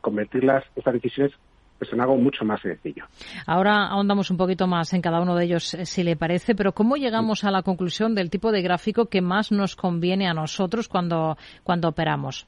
[0.00, 1.32] convertirlas, estas decisiones
[1.78, 3.04] pues en algo mucho más sencillo.
[3.46, 6.72] Ahora ahondamos un poquito más en cada uno de ellos, eh, si le parece, pero
[6.72, 10.88] ¿cómo llegamos a la conclusión del tipo de gráfico que más nos conviene a nosotros
[10.88, 12.46] cuando, cuando operamos?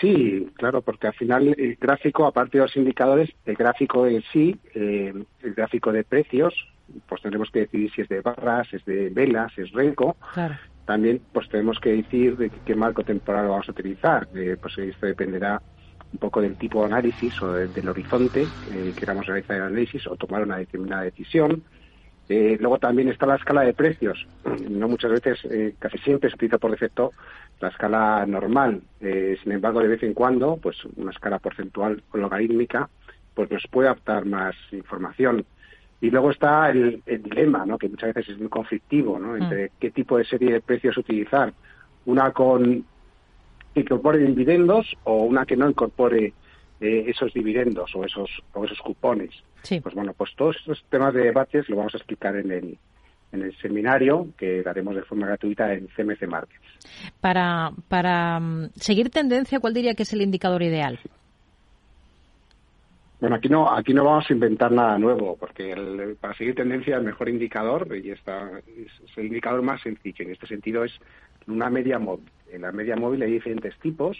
[0.00, 4.56] Sí, claro, porque al final el gráfico, aparte de los indicadores, el gráfico en sí,
[4.74, 5.12] eh,
[5.42, 6.54] el gráfico de precios,
[7.06, 10.16] pues tenemos que decidir si es de barras, es de velas, es renco.
[10.84, 14.28] También pues tenemos que decir de qué marco temporal vamos a utilizar.
[14.34, 15.62] Eh, pues esto dependerá
[16.12, 20.16] un poco del tipo de análisis o del horizonte que queramos realizar el análisis o
[20.16, 21.62] tomar una determinada decisión.
[22.28, 24.26] Eh, luego también está la escala de precios.
[24.68, 27.12] No muchas veces, eh, casi siempre se utiliza por defecto
[27.60, 28.82] la escala normal.
[29.00, 32.88] Eh, sin embargo, de vez en cuando, pues una escala porcentual o logarítmica,
[33.34, 35.44] pues nos puede adaptar más información.
[36.00, 37.78] Y luego está el, dilema, ¿no?
[37.78, 39.36] que muchas veces es muy conflictivo, ¿no?
[39.36, 39.70] entre mm.
[39.78, 41.52] qué tipo de serie de precios utilizar.
[42.06, 42.84] Una con
[43.72, 46.32] que incorpore dividendos o una que no incorpore
[46.82, 49.30] eh, esos dividendos o esos, o esos cupones.
[49.82, 52.78] Pues bueno, pues todos estos temas de debates lo vamos a explicar en el,
[53.30, 56.60] en el seminario que daremos de forma gratuita en CMC Markets.
[57.20, 60.98] Para, para mm, seguir tendencia, ¿cuál diría que es el indicador ideal?
[63.22, 67.04] Bueno, aquí no, aquí no vamos a inventar nada nuevo, porque para seguir tendencia el
[67.04, 70.92] mejor indicador, y está, es, el indicador más sencillo, en este sentido es
[71.46, 72.28] una media móvil.
[72.50, 74.18] En la media móvil hay diferentes tipos,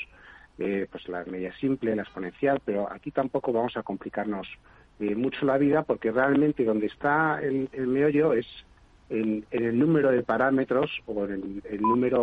[0.59, 4.47] eh, pues la media simple, la exponencial, pero aquí tampoco vamos a complicarnos
[5.01, 8.47] eh, mucho la vida, porque realmente donde está el, meollo es
[9.09, 12.21] en, el número de parámetros o en el número